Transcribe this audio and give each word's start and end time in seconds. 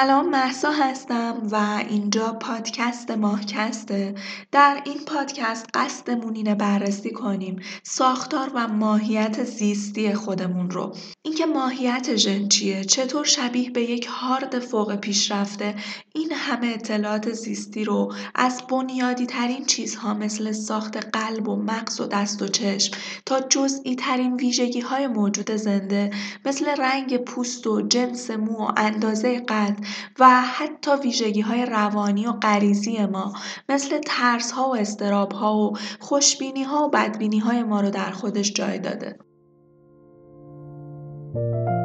سلام 0.00 0.28
محسا 0.30 0.70
هستم 0.70 1.48
و 1.50 1.84
اینجا 1.88 2.32
پادکست 2.32 3.10
ماهکسته. 3.10 4.14
در 4.52 4.82
این 4.84 4.98
پادکست 5.06 5.66
قصدمون 5.74 6.34
اینه 6.34 6.54
بررسی 6.54 7.10
کنیم 7.10 7.62
ساختار 7.82 8.50
و 8.54 8.68
ماهیت 8.68 9.44
زیستی 9.44 10.14
خودمون 10.14 10.70
رو. 10.70 10.94
ماهیت 11.46 12.16
ژن 12.16 12.48
چیه 12.48 12.84
چطور 12.84 13.24
شبیه 13.24 13.70
به 13.70 13.82
یک 13.82 14.06
هارد 14.06 14.58
فوق 14.58 14.96
پیشرفته 14.96 15.74
این 16.12 16.32
همه 16.32 16.66
اطلاعات 16.66 17.32
زیستی 17.32 17.84
رو 17.84 18.12
از 18.34 18.62
بنیادی 18.70 19.26
ترین 19.26 19.64
چیزها 19.64 20.14
مثل 20.14 20.52
ساخت 20.52 20.96
قلب 20.96 21.48
و 21.48 21.56
مغز 21.56 22.00
و 22.00 22.06
دست 22.06 22.42
و 22.42 22.48
چشم 22.48 22.98
تا 23.26 23.40
جزئی 23.40 23.96
ترین 23.96 24.34
ویژگی 24.34 24.80
های 24.80 25.06
موجود 25.06 25.50
زنده 25.50 26.10
مثل 26.44 26.66
رنگ 26.66 27.16
پوست 27.16 27.66
و 27.66 27.82
جنس 27.82 28.30
مو 28.30 28.66
و 28.66 28.72
اندازه 28.76 29.40
قلب 29.40 29.76
و 30.18 30.40
حتی 30.40 30.90
ویژگی 31.02 31.40
های 31.40 31.66
روانی 31.66 32.26
و 32.26 32.32
غریزی 32.32 33.06
ما 33.06 33.32
مثل 33.68 33.98
ترس 34.06 34.52
ها 34.52 34.68
و 34.68 34.76
استراب 34.76 35.32
ها 35.32 35.56
و 35.56 35.76
خوشبینی 36.00 36.62
ها 36.62 36.86
و 36.86 36.90
بدبینی 36.90 37.38
های 37.38 37.62
ما 37.62 37.80
رو 37.80 37.90
در 37.90 38.10
خودش 38.10 38.52
جای 38.52 38.78
داده. 38.78 39.25
Thank 41.36 41.68
you. 41.68 41.75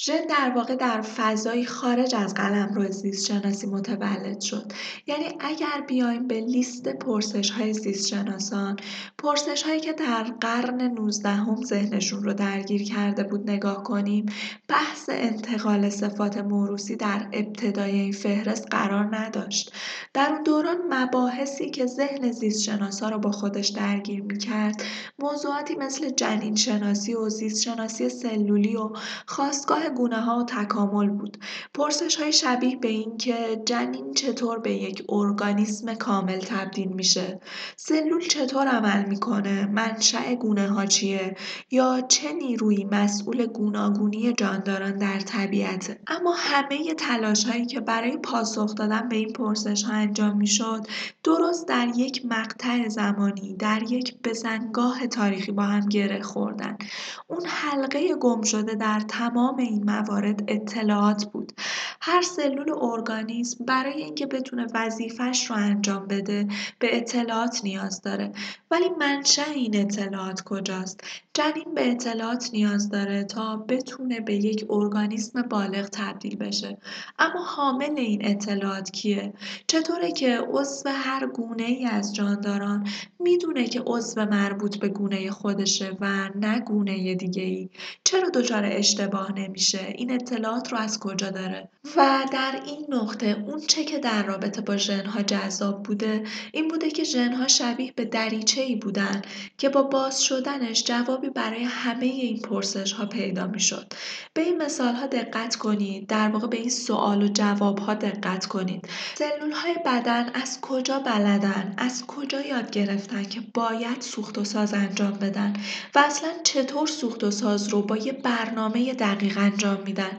ژن 0.00 0.26
در 0.26 0.52
واقع 0.56 0.74
در 0.74 1.00
فضایی 1.00 1.66
خارج 1.66 2.14
از 2.14 2.34
قلمرو 2.34 2.88
زیست 2.88 3.26
شناسی 3.26 3.66
متولد 3.66 4.40
شد. 4.40 4.72
یعنی 5.06 5.24
اگر 5.40 5.84
بیایم 5.86 6.28
به 6.28 6.40
لیست 6.40 6.88
پرسش 6.88 7.50
های 7.50 7.72
زیست 7.72 8.08
شناسان 8.08 8.76
پرسش 9.18 9.62
هایی 9.62 9.80
که 9.80 9.92
در 9.92 10.22
قرن 10.22 10.82
19 10.82 11.28
هم 11.28 11.64
ذهنشون 11.64 12.22
رو 12.22 12.34
درگیر 12.34 12.84
کرده 12.84 13.22
بود 13.22 13.50
نگاه 13.50 13.82
کنیم 13.82 14.26
بحث 14.68 15.10
انتقال 15.12 15.90
صفات 15.90 16.38
موروسی 16.38 16.96
در 16.96 17.28
ابتدای 17.32 17.90
این 17.90 18.12
فهرست 18.12 18.66
قرار 18.70 19.16
نداشت. 19.16 19.72
در 20.14 20.32
اون 20.32 20.42
دوران 20.42 20.76
مباحثی 20.90 21.70
که 21.70 21.86
ذهن 21.86 22.32
زیست 22.32 22.62
شناسا 22.62 23.08
رو 23.08 23.18
با 23.18 23.30
خودش 23.30 23.68
درگیر 23.68 24.22
می 24.22 24.38
کرد 24.38 24.82
موضوعاتی 25.18 25.74
مثل 25.74 26.10
جنین 26.10 26.54
شناسی 26.54 27.14
و 27.14 27.28
زیست 27.28 27.62
شناسی 27.62 28.08
سلولی 28.08 28.76
و 28.76 28.90
خواستگاه 29.26 29.87
ها 29.96 30.38
و 30.38 30.44
تکامل 30.44 31.08
بود. 31.08 31.38
پرسش 31.74 32.16
های 32.16 32.32
شبیه 32.32 32.76
به 32.76 32.88
این 32.88 33.16
که 33.16 33.62
جنین 33.66 34.14
چطور 34.14 34.58
به 34.58 34.72
یک 34.72 35.04
ارگانیسم 35.08 35.94
کامل 35.94 36.38
تبدیل 36.38 36.88
میشه. 36.88 37.40
سلول 37.76 38.20
چطور 38.20 38.66
عمل 38.66 39.04
می‌کنه؟ 39.04 39.66
منشأ 39.66 40.34
گونه 40.34 40.68
ها 40.68 40.86
چیه؟ 40.86 41.36
یا 41.70 42.00
چه 42.08 42.32
نیروی 42.32 42.84
مسئول 42.84 43.46
گوناگونی 43.46 44.32
جانداران 44.32 44.96
در 44.96 45.20
طبیعت؟ 45.20 45.98
اما 46.06 46.34
همه 46.38 46.94
تلاش 46.94 47.44
هایی 47.44 47.66
که 47.66 47.80
برای 47.80 48.16
پاسخ 48.16 48.74
دادن 48.74 49.08
به 49.08 49.16
این 49.16 49.32
پرسش 49.32 49.82
ها 49.82 49.92
انجام 49.92 50.36
می‌شد 50.36 50.86
درست 51.24 51.68
در 51.68 51.88
یک 51.96 52.26
مقطع 52.26 52.88
زمانی 52.88 53.54
در 53.54 53.82
یک 53.82 54.16
بزنگاه 54.24 55.06
تاریخی 55.06 55.52
با 55.52 55.62
هم 55.62 55.88
گره 55.88 56.22
خوردن. 56.22 56.78
اون 57.26 57.46
حلقه 57.46 58.14
گم 58.14 58.42
شده 58.42 58.74
در 58.74 59.00
تمام 59.00 59.56
موارد 59.84 60.44
اطلاعات 60.48 61.24
بود. 61.24 61.52
هر 62.00 62.22
سلول 62.22 62.72
ارگانیسم 62.80 63.64
برای 63.64 64.02
اینکه 64.02 64.26
بتونه 64.26 64.66
وظیفش 64.74 65.50
رو 65.50 65.56
انجام 65.56 66.06
بده 66.06 66.48
به 66.78 66.96
اطلاعات 66.96 67.60
نیاز 67.64 68.02
داره. 68.02 68.32
ولی 68.70 68.88
منشأ 68.98 69.50
این 69.54 69.76
اطلاعات 69.80 70.42
کجاست؟ 70.44 71.00
جنین 71.34 71.74
به 71.74 71.90
اطلاعات 71.90 72.50
نیاز 72.52 72.88
داره 72.88 73.24
تا 73.24 73.56
بتونه 73.56 74.20
به 74.20 74.34
یک 74.34 74.66
ارگانیسم 74.70 75.42
بالغ 75.42 75.88
تبدیل 75.92 76.36
بشه. 76.36 76.78
اما 77.18 77.44
حامل 77.44 77.94
این 77.96 78.24
اطلاعات 78.24 78.90
کیه؟ 78.90 79.32
چطوره 79.66 80.12
که 80.12 80.38
عضو 80.52 80.88
هر 80.88 81.26
گونه 81.26 81.62
ای 81.62 81.86
از 81.86 82.14
جانداران 82.14 82.86
می‌دونه 83.20 83.66
که 83.66 83.82
عضو 83.86 84.24
مربوط 84.24 84.78
به 84.78 84.88
گونه 84.88 85.30
خودشه 85.30 85.96
و 86.00 86.28
نه 86.34 86.60
گونه 86.60 87.14
دیگه 87.14 87.42
ای 87.42 87.70
چرا 88.04 88.28
دچار 88.28 88.62
اشتباه 88.64 89.32
نمیشه؟ 89.32 89.67
این 89.74 90.12
اطلاعات 90.12 90.72
رو 90.72 90.78
از 90.78 90.98
کجا 90.98 91.30
داره؟ 91.30 91.68
و 91.96 92.24
در 92.32 92.60
این 92.66 92.86
نقطه 92.88 93.44
اون 93.46 93.60
چه 93.60 93.84
که 93.84 93.98
در 93.98 94.22
رابطه 94.22 94.60
با 94.60 94.76
ژنها 94.76 95.22
جذاب 95.22 95.82
بوده 95.82 96.24
این 96.52 96.68
بوده 96.68 96.90
که 96.90 97.04
ژنها 97.04 97.48
شبیه 97.48 97.92
به 97.96 98.04
دریچه 98.04 98.60
ای 98.60 98.76
بودن 98.76 99.22
که 99.58 99.68
با 99.68 99.82
باز 99.82 100.24
شدنش 100.24 100.84
جوابی 100.84 101.30
برای 101.30 101.64
همه 101.64 102.06
این 102.06 102.38
پرسش 102.40 102.92
ها 102.92 103.06
پیدا 103.06 103.46
می‌شد. 103.46 103.92
به 104.34 104.42
این 104.42 104.62
مثال 104.62 104.94
ها 104.94 105.06
دقت 105.06 105.56
کنید 105.56 106.06
در 106.06 106.28
واقع 106.28 106.46
به 106.46 106.56
این 106.56 106.70
سوال 106.70 107.22
و 107.22 107.28
جواب 107.28 107.78
ها 107.78 107.94
دقت 107.94 108.46
کنید. 108.46 108.88
سلول 109.14 109.52
های 109.52 109.74
بدن 109.86 110.30
از 110.34 110.60
کجا 110.60 110.98
بلدن؟ 110.98 111.74
از 111.78 112.06
کجا 112.06 112.40
یاد 112.40 112.70
گرفتن 112.70 113.22
که 113.22 113.40
باید 113.54 114.00
سوخت 114.00 114.38
و 114.38 114.44
ساز 114.44 114.74
انجام 114.74 115.12
بدن؟ 115.12 115.52
و 115.94 115.98
اصلا 115.98 116.28
چطور 116.42 116.86
سوخت 116.86 117.24
و 117.24 117.30
ساز 117.30 117.68
رو 117.68 117.82
با 117.82 117.96
یه 117.96 118.12
برنامه 118.12 118.94
دقیق 118.94 119.38
انجام 119.58 119.82
میدن. 119.86 120.16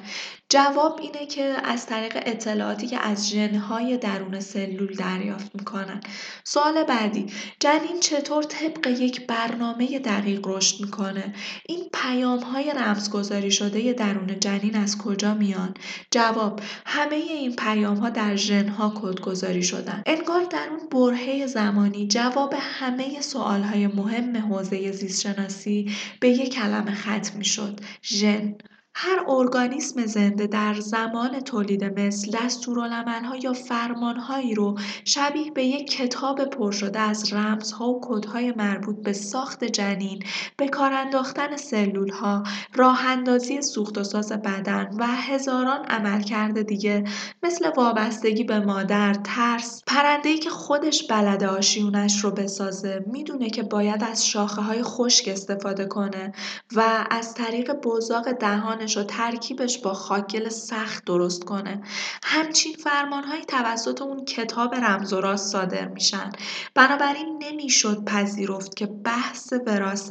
جواب 0.50 1.00
اینه 1.02 1.26
که 1.26 1.44
از 1.44 1.86
طریق 1.86 2.14
اطلاعاتی 2.26 2.88
که 2.88 3.00
از 3.00 3.30
ژنهای 3.30 3.98
درون 3.98 4.40
سلول 4.40 4.96
دریافت 4.96 5.56
می‌کنن. 5.56 6.02
سوال 6.44 6.84
بعدی 6.84 7.26
جنین 7.60 8.00
چطور 8.00 8.44
طبق 8.44 8.88
یک 8.88 9.28
برنامه 9.28 10.00
دقیق 10.00 10.48
رشد 10.48 10.82
می‌کنه؟ 10.82 11.34
این 11.66 11.80
پیام 11.94 12.40
های 12.40 12.72
رمزگذاری 12.72 13.52
شده 13.52 13.94
درون 13.94 14.40
جنین 14.40 14.76
از 14.76 14.98
کجا 14.98 15.34
میان؟ 15.34 15.74
جواب 16.12 16.60
همه 16.86 17.16
این 17.16 17.56
پیام 17.56 17.98
ها 17.98 18.10
در 18.10 18.36
ژنها 18.36 18.94
کدگذاری 18.96 19.64
شدن. 19.64 20.04
انگار 20.06 20.44
در 20.44 20.68
اون 20.70 20.90
برهه 20.90 21.48
زمانی 21.48 22.08
جواب 22.08 22.54
همه 22.60 23.22
سوال 23.22 23.62
های 23.62 23.88
مهم 23.88 24.38
حوزه 24.38 24.92
زیست 24.92 25.22
شناسی 25.22 25.92
به 26.20 26.30
یک 26.30 26.54
کلمه 26.54 26.96
ختم 26.96 27.38
می‌شد. 27.38 27.80
ژن. 28.04 28.56
هر 28.96 29.24
ارگانیسم 29.28 30.06
زنده 30.06 30.48
در 30.48 30.74
زمان 30.80 31.40
تولید 31.40 32.00
مثل 32.00 32.38
دستورالعملها 32.38 33.36
یا 33.36 33.54
فرمانهایی 33.54 34.56
رو 34.56 34.78
شبیه 35.06 35.52
به 35.52 35.64
یک 35.64 35.92
کتاب 35.92 36.46
پر 36.46 36.72
شده 36.72 37.00
از 37.00 37.34
رمزها 37.34 37.90
و 37.90 38.02
کدهای 38.04 38.52
مربوط 38.52 38.96
به 39.04 39.14
ساخت 39.14 39.64
جنین 39.64 40.24
به 40.58 40.68
کار 40.68 40.94
انداختن 40.94 41.58
سلولها 41.58 42.44
راه 42.76 43.06
اندازی 43.06 43.62
سوخت 43.62 43.98
و 43.98 44.04
ساز 44.04 44.32
بدن 44.32 44.90
و 45.00 45.06
هزاران 45.08 45.86
عملکرد 45.86 46.62
دیگه 46.62 47.04
مثل 47.44 47.72
وابستگی 47.78 48.44
به 48.44 48.60
مادر 48.60 49.14
ترس 49.14 49.84
پرنده‌ای 49.88 50.38
که 50.38 50.50
خودش 50.50 51.08
بلده 51.08 51.48
آشیونش 51.48 52.24
رو 52.24 52.32
بسازه 52.32 53.06
می‌دونه 53.08 53.50
که 53.50 53.64
باید 53.64 54.04
از 54.04 54.28
شاخه 54.28 54.62
های 54.62 54.84
خشک 54.84 55.28
استفاده 55.28 55.86
کنه 55.86 56.32
و 56.76 57.08
از 57.10 57.34
طریق 57.34 57.74
بزاق 57.74 58.32
دهان 58.32 58.89
و 58.98 59.04
ترکیبش 59.04 59.78
با 59.78 59.94
خاکل 59.94 60.50
سخت 60.50 61.06
درست 61.06 61.44
کنه. 61.44 61.82
همچین 62.24 62.74
فرمانهایی 62.74 63.46
توسط 63.46 64.02
اون 64.02 64.26
کتاب 64.26 64.76
رمز 64.76 65.14
و 65.14 65.22
راست 65.22 65.52
صادر 65.52 65.88
میشن. 65.88 66.32
بنابراین 66.76 67.44
نمی‌شد 67.44 68.06
پذیرفت 68.06 68.76
که 68.76 68.86
بحث 68.86 69.54
وراست 69.68 70.10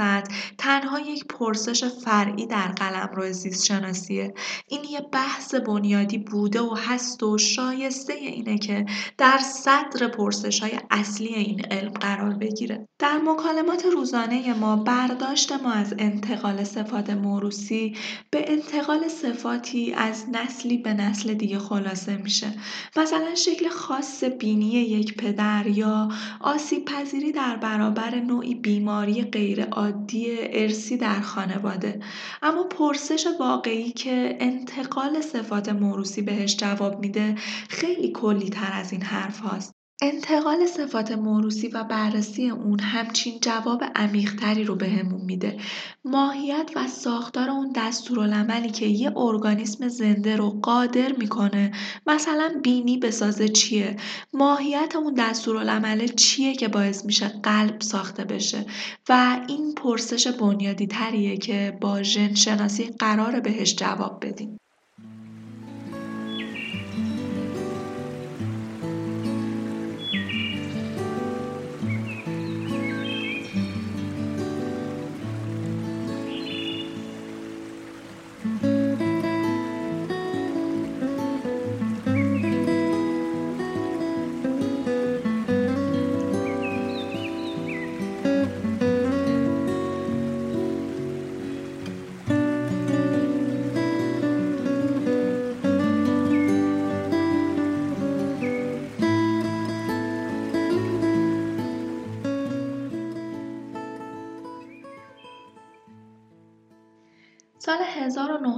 تنها 0.58 1.00
یک 1.00 1.24
پرسش 1.24 1.84
فرعی 1.84 2.46
در 2.46 2.68
قلم 2.68 3.10
رو 3.14 3.32
زیست 3.32 3.64
شناسیه. 3.64 4.34
این 4.68 4.84
یه 4.84 5.00
بحث 5.12 5.54
بنیادی 5.54 6.18
بوده 6.18 6.60
و 6.60 6.74
هست 6.74 7.22
و 7.22 7.38
شایسته 7.38 8.12
اینه 8.12 8.58
که 8.58 8.86
در 9.18 9.38
صدر 9.38 10.08
پرسش 10.08 10.60
های 10.60 10.78
اصلی 10.90 11.34
این 11.34 11.64
علم 11.70 11.92
قرار 11.92 12.34
بگیره. 12.34 12.88
در 12.98 13.18
مکالمات 13.24 13.84
روزانه 13.84 14.54
ما 14.54 14.76
برداشت 14.76 15.52
ما 15.52 15.72
از 15.72 15.94
انتقال 15.98 16.64
صفات 16.64 17.10
موروسی 17.10 17.96
به 18.30 18.44
انتقال 18.58 19.08
صفاتی 19.08 19.92
از 19.92 20.24
نسلی 20.32 20.78
به 20.78 20.94
نسل 20.94 21.34
دیگه 21.34 21.58
خلاصه 21.58 22.16
میشه. 22.16 22.52
مثلا 22.96 23.34
شکل 23.34 23.68
خاص 23.68 24.24
بینی 24.24 24.66
یک 24.66 25.16
پدر 25.16 25.66
یا 25.66 26.08
آسیب 26.40 26.84
پذیری 26.84 27.32
در 27.32 27.56
برابر 27.56 28.14
نوعی 28.14 28.54
بیماری 28.54 29.22
غیر 29.22 29.64
عادی 29.64 30.26
ارسی 30.40 30.96
در 30.96 31.20
خانواده. 31.20 32.00
اما 32.42 32.64
پرسش 32.64 33.26
واقعی 33.40 33.90
که 33.90 34.36
انتقال 34.40 35.20
صفات 35.20 35.68
موروسی 35.68 36.22
بهش 36.22 36.56
جواب 36.56 37.00
میده 37.00 37.34
خیلی 37.68 38.12
کلی 38.12 38.50
تر 38.50 38.72
از 38.72 38.92
این 38.92 39.02
حرف 39.02 39.38
هاست. 39.38 39.77
انتقال 40.02 40.66
صفات 40.66 41.12
موروثی 41.12 41.68
و 41.68 41.84
بررسی 41.84 42.50
اون 42.50 42.80
همچین 42.80 43.38
جواب 43.40 43.84
عمیق‌تری 43.94 44.64
رو 44.64 44.74
بهمون 44.74 45.20
میده. 45.20 45.60
ماهیت 46.04 46.70
و 46.76 46.86
ساختار 46.86 47.50
اون 47.50 47.72
دستورالعملی 47.76 48.70
که 48.70 48.86
یه 48.86 49.12
ارگانیسم 49.16 49.88
زنده 49.88 50.36
رو 50.36 50.60
قادر 50.62 51.12
می‌کنه 51.12 51.72
مثلا 52.06 52.60
بینی 52.62 52.98
بسازه 52.98 53.48
چیه؟ 53.48 53.96
ماهیت 54.32 54.96
اون 54.96 55.14
دستورالعمل 55.14 56.06
چیه 56.06 56.54
که 56.54 56.68
باعث 56.68 57.04
میشه 57.04 57.28
قلب 57.28 57.80
ساخته 57.80 58.24
بشه 58.24 58.66
و 59.08 59.40
این 59.48 59.74
پرسش 59.74 60.26
بنیادی 60.26 60.86
تریه 60.86 61.36
که 61.36 61.78
با 61.80 62.02
ژن 62.02 62.34
شناسی 62.34 62.84
قرار 62.98 63.40
بهش 63.40 63.74
جواب 63.74 64.26
بدیم. 64.26 64.58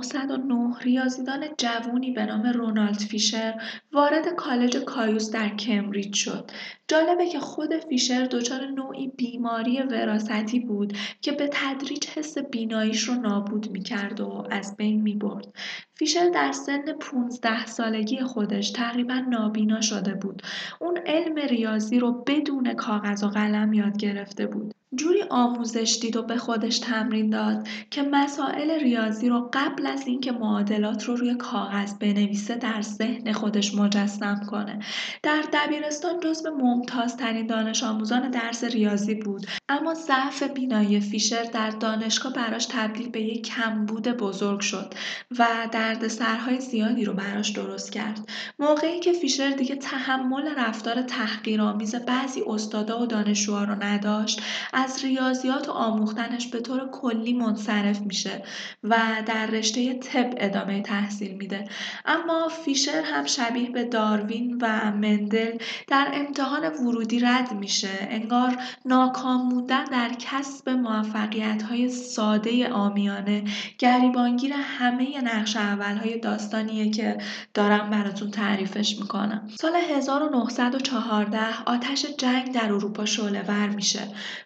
1909 0.00 0.78
ریاضیدان 0.82 1.44
جوونی 1.58 2.10
به 2.10 2.26
نام 2.26 2.46
رونالد 2.46 2.98
فیشر 2.98 3.62
وارد 3.92 4.34
کالج 4.34 4.76
کایوس 4.76 5.30
در 5.30 5.48
کمبریج 5.48 6.14
شد. 6.14 6.50
جالبه 6.88 7.28
که 7.28 7.40
خود 7.40 7.74
فیشر 7.88 8.24
دچار 8.24 8.66
نوعی 8.66 9.08
بیماری 9.08 9.82
وراستی 9.82 10.60
بود 10.60 10.96
که 11.20 11.32
به 11.32 11.50
تدریج 11.52 12.06
حس 12.06 12.38
بیناییش 12.38 13.02
رو 13.02 13.14
نابود 13.14 13.70
می‌کرد 13.70 14.20
و 14.20 14.46
از 14.50 14.76
بین 14.76 15.02
می‌برد. 15.02 15.54
فیشر 15.94 16.28
در 16.28 16.52
سن 16.52 16.92
15 16.92 17.66
سالگی 17.66 18.20
خودش 18.20 18.70
تقریبا 18.70 19.14
نابینا 19.14 19.80
شده 19.80 20.14
بود. 20.14 20.42
اون 20.80 20.98
علم 21.06 21.34
ریاضی 21.36 21.98
رو 21.98 22.24
بدون 22.26 22.74
کاغذ 22.74 23.24
و 23.24 23.28
قلم 23.28 23.72
یاد 23.72 23.96
گرفته 23.96 24.46
بود. 24.46 24.74
جوری 24.94 25.22
آموزش 25.30 25.98
دید 26.00 26.16
و 26.16 26.22
به 26.22 26.36
خودش 26.36 26.78
تمرین 26.78 27.30
داد 27.30 27.68
که 27.90 28.02
مسائل 28.02 28.70
ریاضی 28.70 29.28
رو 29.28 29.50
قبل 29.52 29.86
از 29.86 30.06
اینکه 30.06 30.32
معادلات 30.32 31.04
رو 31.04 31.16
روی 31.16 31.34
کاغذ 31.34 31.94
بنویسه 31.94 32.54
در 32.54 32.82
ذهن 32.82 33.32
خودش 33.32 33.74
مجسم 33.74 34.46
کنه. 34.50 34.78
در 35.22 35.44
دبیرستان 35.52 36.20
جزو 36.20 36.50
ممتازترین 36.50 37.46
دانش 37.46 37.84
آموزان 37.84 38.30
درس 38.30 38.64
ریاضی 38.64 39.14
بود 39.14 39.46
اما 39.68 39.94
ضعف 39.94 40.42
بینایی 40.42 41.00
فیشر 41.00 41.42
در 41.42 41.70
دانشگاه 41.70 42.32
براش 42.32 42.66
تبدیل 42.66 43.08
به 43.08 43.20
یک 43.20 43.46
کمبود 43.46 44.08
بزرگ 44.08 44.60
شد 44.60 44.94
و 45.38 45.46
دردسرهای 45.72 46.60
زیادی 46.60 47.04
رو 47.04 47.12
براش 47.12 47.50
درست 47.50 47.92
کرد. 47.92 48.20
موقعی 48.58 49.00
که 49.00 49.12
فیشر 49.12 49.50
دیگه 49.50 49.76
تحمل 49.76 50.54
رفتار 50.56 51.02
تحقیرآمیز 51.02 51.94
بعضی 51.94 52.42
استادا 52.46 53.02
و 53.02 53.06
دانشجوها 53.06 53.64
رو 53.64 53.82
نداشت 53.82 54.42
از 54.84 55.04
ریاضیات 55.04 55.68
و 55.68 55.72
آموختنش 55.72 56.46
به 56.46 56.60
طور 56.60 56.90
کلی 56.90 57.32
منصرف 57.32 58.00
میشه 58.00 58.42
و 58.84 58.96
در 59.26 59.46
رشته 59.46 59.94
طب 59.94 60.34
ادامه 60.36 60.82
تحصیل 60.82 61.34
میده. 61.36 61.64
اما 62.06 62.48
فیشر 62.48 63.02
هم 63.04 63.26
شبیه 63.26 63.70
به 63.70 63.84
داروین 63.84 64.58
و 64.62 64.92
مندل 64.92 65.58
در 65.88 66.10
امتحان 66.14 66.64
ورودی 66.64 67.18
رد 67.20 67.52
میشه. 67.52 68.08
انگار 68.10 68.56
ناکام 68.84 69.46
موندن 69.46 69.84
در 69.84 70.10
کسب 70.18 70.68
موفقیت 70.68 71.62
های 71.62 71.88
ساده 71.88 72.68
آمیانه 72.68 73.44
گریبانگیر 73.78 74.52
همه 74.52 75.20
نقش 75.20 75.56
اول 75.56 75.96
های 75.96 76.18
داستانیه 76.18 76.90
که 76.90 77.18
دارم 77.54 77.90
براتون 77.90 78.30
تعریفش 78.30 78.96
می‌کنم. 79.00 79.48
سال 79.60 79.76
1914 79.76 81.62
آتش 81.66 82.06
جنگ 82.18 82.52
در 82.52 82.72
اروپا 82.72 83.04
شعله 83.04 83.42
ور 83.48 83.68
میشه 83.68 84.00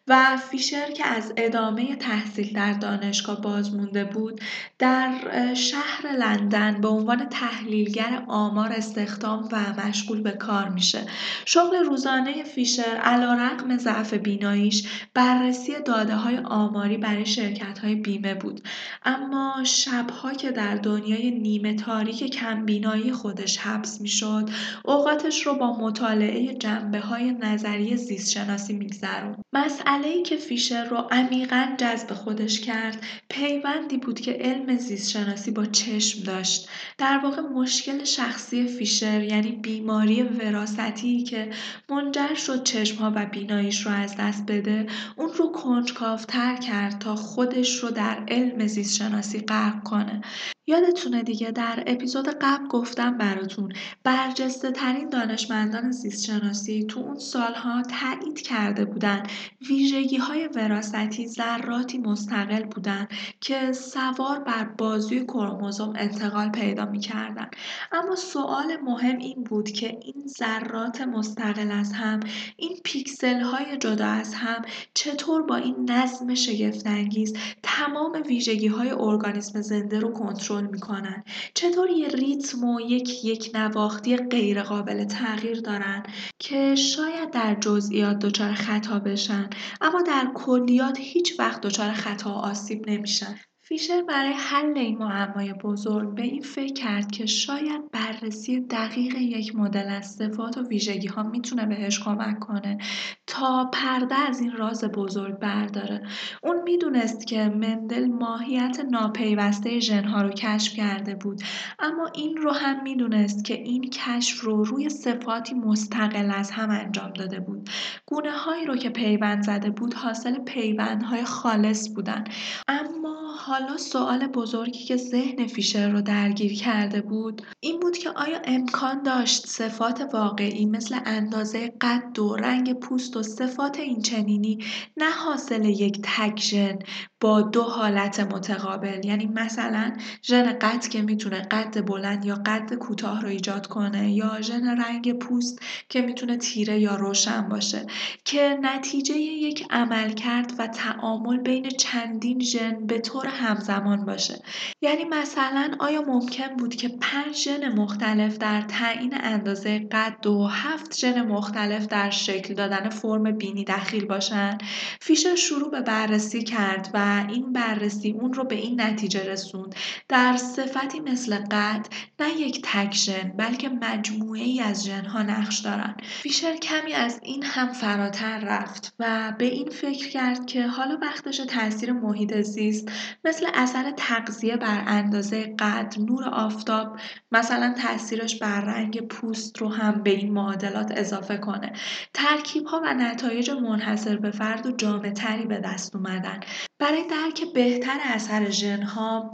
و 0.06 0.23
فیشر 0.50 0.90
که 0.90 1.06
از 1.06 1.32
ادامه 1.36 1.96
تحصیل 1.96 2.52
در 2.52 2.72
دانشگاه 2.72 3.40
باز 3.40 3.74
مونده 3.74 4.04
بود 4.04 4.40
در 4.78 5.14
شهر 5.54 6.12
لندن 6.18 6.80
به 6.80 6.88
عنوان 6.88 7.28
تحلیلگر 7.28 8.24
آمار 8.28 8.72
استخدام 8.72 9.48
و 9.52 9.86
مشغول 9.86 10.20
به 10.22 10.30
کار 10.30 10.68
میشه. 10.68 11.00
شغل 11.44 11.76
روزانه 11.76 12.42
فیشر 12.42 12.96
علا 13.02 13.34
رقم 13.34 13.76
ضعف 13.76 14.14
بیناییش 14.14 14.88
بررسی 15.14 15.72
داده 15.84 16.14
های 16.14 16.36
آماری 16.36 16.96
برای 16.96 17.26
شرکت 17.26 17.78
های 17.78 17.94
بیمه 17.94 18.34
بود. 18.34 18.60
اما 19.04 19.64
شبها 19.64 20.32
که 20.32 20.50
در 20.50 20.74
دنیای 20.74 21.30
نیمه 21.30 21.74
تاریک 21.74 22.24
کمبینایی 22.24 23.12
خودش 23.12 23.58
حبس 23.58 24.00
می‌شد 24.00 24.50
اوقاتش 24.84 25.46
رو 25.46 25.54
با 25.54 25.78
مطالعه 25.78 26.54
جنبه 26.54 27.00
های 27.00 27.32
نظری 27.32 27.96
زیست 27.96 28.30
شناسی 28.30 28.72
میگذرون 28.72 29.36
مسئله 29.52 30.13
ای 30.14 30.22
که 30.22 30.37
فیشر 30.37 30.84
رو 30.84 30.96
عمیقا 30.96 31.75
جذب 31.78 32.14
خودش 32.14 32.61
کرد 32.61 33.02
پیوندی 33.28 33.96
بود 33.96 34.20
که 34.20 34.32
علم 34.32 34.76
زیست 34.76 35.11
شناسی 35.11 35.50
با 35.50 35.64
چشم 35.64 36.22
داشت. 36.22 36.69
در 36.99 37.20
واقع 37.25 37.40
مشکل 37.40 38.05
شخصی 38.05 38.66
فیشر 38.66 39.22
یعنی 39.22 39.52
بیماری 39.52 40.22
وراستی 40.22 41.22
که 41.22 41.50
منجر 41.90 42.34
شد 42.34 42.62
چشمها 42.62 43.12
و 43.16 43.26
بیناییش 43.26 43.87
رو 43.87 43.93
از 43.93 44.16
دست 44.16 44.46
بده 44.46 44.87
اون 45.16 45.32
رو 45.32 45.52
کنجکاوتر 45.52 46.56
کرد 46.56 46.99
تا 46.99 47.17
خودش 47.17 47.78
رو 47.78 47.90
در 47.90 48.25
علم 48.28 48.67
زیست 48.67 48.96
شناسی 48.96 49.41
غرق 49.41 49.82
کنه. 49.82 50.22
یادتونه 50.66 51.22
دیگه 51.22 51.50
در 51.50 51.84
اپیزود 51.86 52.28
قبل 52.28 52.66
گفتم 52.68 53.18
براتون 53.18 53.72
برجسته 54.04 54.70
ترین 54.70 55.08
دانشمندان 55.08 55.90
زیست 55.90 56.24
شناسی 56.24 56.84
تو 56.84 57.00
اون 57.00 57.18
سالها 57.18 57.82
تایید 57.82 58.40
کرده 58.40 58.84
بودن 58.84 59.22
ویژگی 59.68 60.16
های 60.16 60.48
وراستی 60.54 61.28
ذراتی 61.28 61.98
مستقل 61.98 62.62
بودن 62.62 63.08
که 63.40 63.72
سوار 63.72 64.38
بر 64.38 64.64
بازوی 64.64 65.24
کروموزوم 65.24 65.92
انتقال 65.96 66.50
پیدا 66.50 66.84
می‌کردن. 66.84 67.50
اما 67.92 68.16
سوال 68.16 68.76
مهم 68.76 69.18
این 69.18 69.44
بود 69.44 69.70
که 69.70 69.98
این 70.02 70.26
ذرات 70.26 71.00
مستقل 71.00 71.70
از 71.70 71.92
هم 71.92 72.20
این 72.56 72.78
پیکسل 72.84 73.40
های 73.40 73.76
جدا 73.76 74.06
از 74.06 74.34
هم 74.34 74.62
چطور 74.94 75.42
با 75.42 75.56
این 75.56 75.90
نظم 75.90 76.34
شگفتانگیز 76.34 77.36
تمام 77.62 78.22
ویژگی 78.26 78.66
های 78.66 78.90
ارگانیسم 78.90 79.60
زنده 79.60 80.00
رو 80.00 80.12
کنترل 80.12 80.54
می‌کنن. 80.63 81.25
چطور 81.55 81.91
یه 81.91 82.08
ریتم 82.08 82.65
و 82.65 82.81
یک 82.81 83.25
یک 83.25 83.51
نواختی 83.55 84.17
غیر 84.17 84.63
قابل 84.63 85.05
تغییر 85.05 85.61
دارن 85.61 86.03
که 86.39 86.75
شاید 86.75 87.31
در 87.31 87.55
جزئیات 87.61 88.19
دچار 88.19 88.53
خطا 88.53 88.99
بشن 88.99 89.51
اما 89.81 90.03
در 90.03 90.29
کلیات 90.34 90.99
هیچ 91.01 91.41
وقت 91.41 91.61
دچار 91.61 91.93
خطا 91.93 92.31
و 92.31 92.32
آسیب 92.32 92.91
نمیشن؟ 92.91 93.39
فیشر 93.74 94.02
برای 94.02 94.32
حل 94.32 94.78
این 94.78 94.98
معمای 94.98 95.52
بزرگ 95.52 96.14
به 96.14 96.22
این 96.22 96.43
فکر 96.43 96.72
کرد 96.72 97.10
که 97.10 97.26
شاید 97.26 97.90
بررسی 97.93 98.60
دقیق 98.60 99.14
یک 99.14 99.56
مدل 99.56 99.88
از 99.88 100.06
صفات 100.06 100.58
و 100.58 100.62
ویژگی 100.62 101.06
ها 101.06 101.22
می‌تونه 101.22 101.66
بهش 101.66 102.00
کمک 102.00 102.38
کنه 102.38 102.78
تا 103.26 103.70
پرده 103.72 104.14
از 104.14 104.40
این 104.40 104.52
راز 104.52 104.84
بزرگ 104.84 105.38
برداره. 105.38 106.02
اون 106.43 106.62
می‌دونست 106.62 107.26
که 107.26 107.44
مندل 107.44 108.06
ماهیت 108.06 108.81
ناپیوسته 108.90 109.81
ژنها 109.81 110.22
رو 110.22 110.31
کشف 110.31 110.74
کرده 110.74 111.14
بود 111.14 111.40
اما 111.78 112.10
این 112.14 112.36
رو 112.36 112.50
هم 112.50 112.82
می‌دونست 112.82 113.44
که 113.44 113.54
این 113.54 113.90
کشف 113.90 114.40
رو 114.40 114.64
روی 114.64 114.88
صفاتی 114.88 115.54
مستقل 115.54 116.31
از 116.31 116.50
هم 116.50 116.70
انجام 116.70 117.12
داده 117.12 117.40
بود. 117.40 117.70
گونه 118.06 118.32
هایی 118.32 118.66
رو 118.66 118.76
که 118.76 118.90
پیوند 118.90 119.43
زده 119.43 119.70
بود 119.70 119.94
حاصل 119.94 120.38
پیوندهای 120.38 121.24
خالص 121.24 121.88
بودن. 121.94 122.24
اما 122.69 123.13
حالا 123.46 123.77
سوال 123.77 124.27
بزرگی 124.27 124.84
که 124.84 124.96
ذهن 124.96 125.46
فیشر 125.46 125.89
رو 125.89 126.03
درگیر 126.03 126.55
کرده 126.55 127.01
بود 127.01 127.43
این 127.60 127.81
بود 127.81 127.98
که 127.98 128.10
آیا 128.10 128.41
امکان 128.44 129.03
داشت 129.03 129.46
صفات 129.46 130.08
واقعی 130.13 130.67
مثل 130.67 130.98
اندازه 131.05 131.72
قد 131.81 132.19
و 132.19 132.36
رنگ 132.36 132.72
پوست 132.72 133.17
و 133.17 133.22
صفات 133.22 133.79
اینچنینی 133.79 134.58
نه 134.96 135.10
حاصل 135.10 135.65
یک 135.65 136.01
تک 136.03 136.41
ژن 136.41 136.79
با 137.20 137.43
دو 137.43 137.63
حالت 137.63 138.20
متقابل؟ 138.20 139.05
یعنی 139.05 139.27
مثلا 139.27 139.93
ژن 140.22 140.53
قد 140.53 140.89
که 140.89 141.03
می‌تونه 141.03 141.41
قد 141.41 141.86
بلند 141.86 142.24
یا 142.24 142.34
قد 142.34 142.74
کوتاه 142.74 143.22
رو 143.22 143.29
ایجاد 143.29 143.67
کنه 143.67 144.13
یا 144.13 144.41
ژن 144.41 144.67
رنگ 144.67 145.19
پوست 145.19 145.58
که 145.89 146.03
می‌تونه 146.03 146.36
تیره 146.36 146.81
یا 146.81 146.96
روشن 146.96 147.48
باشه 147.48 147.86
که 148.24 148.58
نتیجه 148.63 149.17
یک 149.17 149.67
عمل 149.70 150.10
کرد 150.10 150.53
و 150.58 150.67
تعامل 150.67 151.36
بین 151.36 151.69
چندین 151.69 152.41
ژن 152.41 152.86
به 152.86 152.98
طور 152.98 153.33
همزمان 153.34 154.05
باشه. 154.05 154.43
یعنی 154.82 155.05
مثلا 155.05 155.76
آیا 155.79 156.03
ممکن 156.03 156.56
بود 156.58 156.74
که 156.74 156.88
پنج 156.88 157.36
ژن 157.36 157.69
مختلف 157.69 158.38
در 158.38 158.62
تعیین 158.62 159.14
اندازه 159.20 159.79
قد 159.79 160.26
و 160.26 160.46
هفت 160.46 160.98
ژن 160.98 161.22
مختلف 161.22 161.86
در 161.86 162.10
شکل 162.10 162.55
دادن 162.55 162.88
فرم 162.88 163.32
بینی 163.32 163.64
دخیل 163.64 164.05
باشن؟ 164.05 164.58
فیشر 165.00 165.34
شروع 165.34 165.70
به 165.70 165.81
بررسی 165.81 166.43
کرد 166.43 166.91
و 166.94 167.24
این 167.29 167.53
بررسی 167.53 168.10
اون 168.10 168.32
رو 168.32 168.44
به 168.44 168.55
این 168.55 168.81
نتیجه 168.81 169.24
رسوند. 169.24 169.74
در 170.08 170.36
صفتی 170.36 171.00
مثل 171.00 171.36
قد 171.36 171.86
نه 172.20 172.41
یک 172.41 172.62
تک 172.64 172.94
ژن 172.94 173.32
بلکه 173.36 173.69
مجموعه 173.69 174.43
ای 174.43 174.60
از 174.60 174.86
ژن 174.86 175.05
ها 175.05 175.22
نقش 175.22 175.58
دارن. 175.58 175.96
فیشر 176.22 176.56
کمی 176.56 176.93
از 176.93 177.20
این 177.22 177.43
هم 177.43 177.72
فراتر 177.72 178.38
رفت 178.38 178.94
و 178.98 179.32
به 179.38 179.44
این 179.44 179.70
فکر 179.70 180.08
کرد 180.08 180.46
که 180.46 180.67
حالا 180.67 180.98
وقتش 181.03 181.36
تاثیر 181.36 181.93
محیط 181.93 182.41
زیست 182.41 182.88
مثل 183.24 183.46
اثر 183.54 183.90
تغذیه 183.96 184.56
بر 184.56 184.84
اندازه 184.86 185.54
قد 185.58 185.94
نور 185.98 186.24
آفتاب 186.24 186.98
مثلا 187.32 187.74
تاثیرش 187.82 188.38
بر 188.38 188.60
رنگ 188.60 189.08
پوست 189.08 189.58
رو 189.58 189.69
هم 189.69 190.02
به 190.02 190.10
این 190.10 190.32
معادلات 190.32 190.93
اضافه 190.96 191.36
کنه. 191.38 191.72
ترکیب 192.14 192.66
ها 192.66 192.81
و 192.84 192.94
نتایج 192.94 193.50
منحصر 193.50 194.16
به 194.16 194.31
فرد 194.31 194.66
و 194.66 194.72
جامع 194.72 195.10
تری 195.10 195.46
به 195.46 195.58
دست 195.58 195.96
اومدن. 195.96 196.40
برای 196.84 197.05
درک 197.10 197.53
بهتر 197.55 197.98
اثر 198.05 198.50
ژن 198.50 198.82
ها 198.82 199.31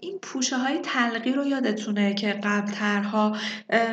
این 0.00 0.18
پوشه 0.22 0.56
های 0.56 0.78
تلقی 0.78 1.32
رو 1.32 1.46
یادتونه 1.46 2.14
که 2.14 2.32
قبلترها 2.32 3.36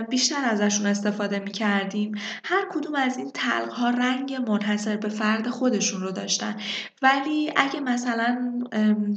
بیشتر 0.09 0.45
ازشون 0.45 0.85
استفاده 0.85 1.39
می 1.39 1.51
کردیم 1.51 2.15
هر 2.43 2.65
کدوم 2.71 2.95
از 2.95 3.17
این 3.17 3.31
تلق 3.33 3.71
ها 3.71 3.89
رنگ 3.89 4.33
منحصر 4.33 4.97
به 4.97 5.09
فرد 5.09 5.49
خودشون 5.49 6.01
رو 6.01 6.11
داشتن. 6.11 6.55
ولی 7.01 7.51
اگه 7.55 7.79
مثلا 7.79 8.61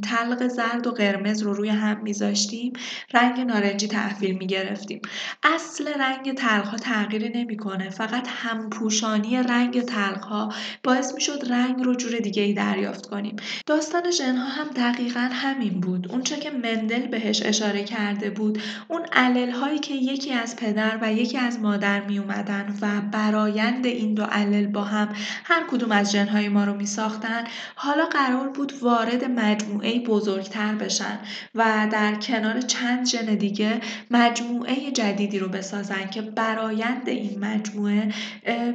تلق 0.03 0.49
زرد 0.49 0.87
و 0.87 0.91
قرمز 0.91 1.43
رو 1.43 1.53
روی 1.53 1.69
هم 1.69 2.03
میذاشتیم 2.03 2.73
رنگ 3.15 3.41
نارنجی 3.41 3.89
تحویل 3.89 4.37
می 4.37 4.47
گرفتیم 4.47 5.01
اصل 5.43 5.89
رنگ 5.89 6.35
تلق 6.35 6.67
ها 6.67 6.77
تغییری 6.77 7.29
نمی‌کنه. 7.29 7.91
فقط 7.91 8.29
همپوشانی 8.29 9.43
رنگ 9.43 9.81
تلق 9.81 10.25
ها 10.25 10.53
باعث 10.83 11.15
می 11.15 11.21
شد 11.21 11.47
رنگ 11.51 11.83
رو 11.83 11.95
جور 11.95 12.19
دیگه 12.19 12.43
ای 12.43 12.53
دریافت 12.53 13.07
کنیم. 13.07 13.37
داستان 13.81 14.11
ژنها 14.11 14.49
هم 14.49 14.69
دقیقا 14.69 15.29
همین 15.33 15.81
بود. 15.81 16.13
اونچه 16.13 16.37
که 16.37 16.51
مندل 16.51 17.07
بهش 17.07 17.43
اشاره 17.43 17.85
کرده 17.85 18.31
بود 18.31 18.63
اون 18.89 19.03
علل 19.13 19.51
هایی 19.51 19.79
که 19.79 19.95
یکی 19.95 20.33
از 20.33 20.57
پدر 20.57 20.99
و 21.03 21.13
یکی 21.13 21.39
از 21.39 21.61
مادر 21.61 22.01
می 22.01 22.19
اومدن 22.19 22.75
و 22.81 23.01
برایند 23.13 23.87
این 23.87 24.15
دو 24.15 24.23
علل 24.23 24.67
با 24.67 24.83
هم 24.83 25.09
هر 25.45 25.63
کدوم 25.71 25.93
از 25.93 26.13
ژنهای 26.13 26.49
ما 26.49 26.65
رو 26.65 26.75
می 26.75 26.87
ساختن 26.87 27.45
حالا 27.75 28.07
قرار 28.07 28.49
بود 28.49 28.73
وارد 28.81 29.25
مجموعه 29.25 30.01
بزرگتر 30.01 30.75
بشن 30.75 31.19
و 31.55 31.89
در 31.93 32.15
کنار 32.15 32.61
چند 32.61 33.07
ژن 33.07 33.35
دیگه 33.35 33.81
مجموعه 34.11 34.91
جدیدی 34.91 35.39
رو 35.39 35.49
بسازن 35.49 36.11
که 36.11 36.23
برایند 36.23 37.09
این 37.09 37.45
مجموعه 37.45 38.13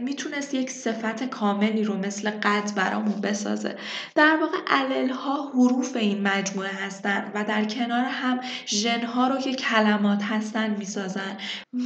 می‌تونست 0.02 0.54
یک 0.54 0.70
صفت 0.70 1.24
کاملی 1.30 1.84
رو 1.84 1.98
مثل 1.98 2.30
قد 2.30 2.76
برامون 2.76 3.22
بسازه. 3.22 3.76
در 4.16 4.38
واقع 4.42 4.58
علل 4.86 5.10
ها 5.10 5.52
حروف 5.54 5.96
این 5.96 6.28
مجموعه 6.28 6.70
هستن 6.70 7.32
و 7.34 7.44
در 7.44 7.66
کنار 7.66 8.06
هم 8.06 8.40
ژن 8.68 9.06
ها 9.06 9.28
رو 9.28 9.38
که 9.38 9.54
کلمات 9.54 10.24
هستن 10.24 10.76
می‌سازن 10.78 11.38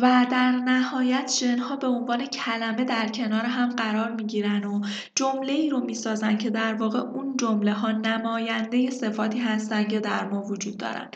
و 0.02 0.26
در 0.32 0.52
نهایت 0.52 1.32
ژن 1.40 1.60
ها 1.60 1.76
به 1.76 1.88
عنوان 1.88 2.26
کلمه 2.26 2.84
در 2.84 3.08
کنار 3.08 3.46
هم 3.46 3.70
قرار 3.70 4.12
می‌گیرن 4.12 4.64
و 4.64 4.82
جمله 5.16 5.54
ای 5.54 5.70
رو 5.70 5.80
می‌سازن 5.80 6.38
که 6.38 6.50
در 6.50 6.74
واقع 6.74 7.00
اون 7.00 7.38
جمله 7.38 7.74
ها 7.74 7.92
نماینده 7.92 8.90
صفاتی 8.90 9.40
هستن 9.40 9.84
که 9.84 10.00
در 10.00 10.26
ما 10.26 10.42
وجود 10.42 10.78
دارن. 10.78 11.08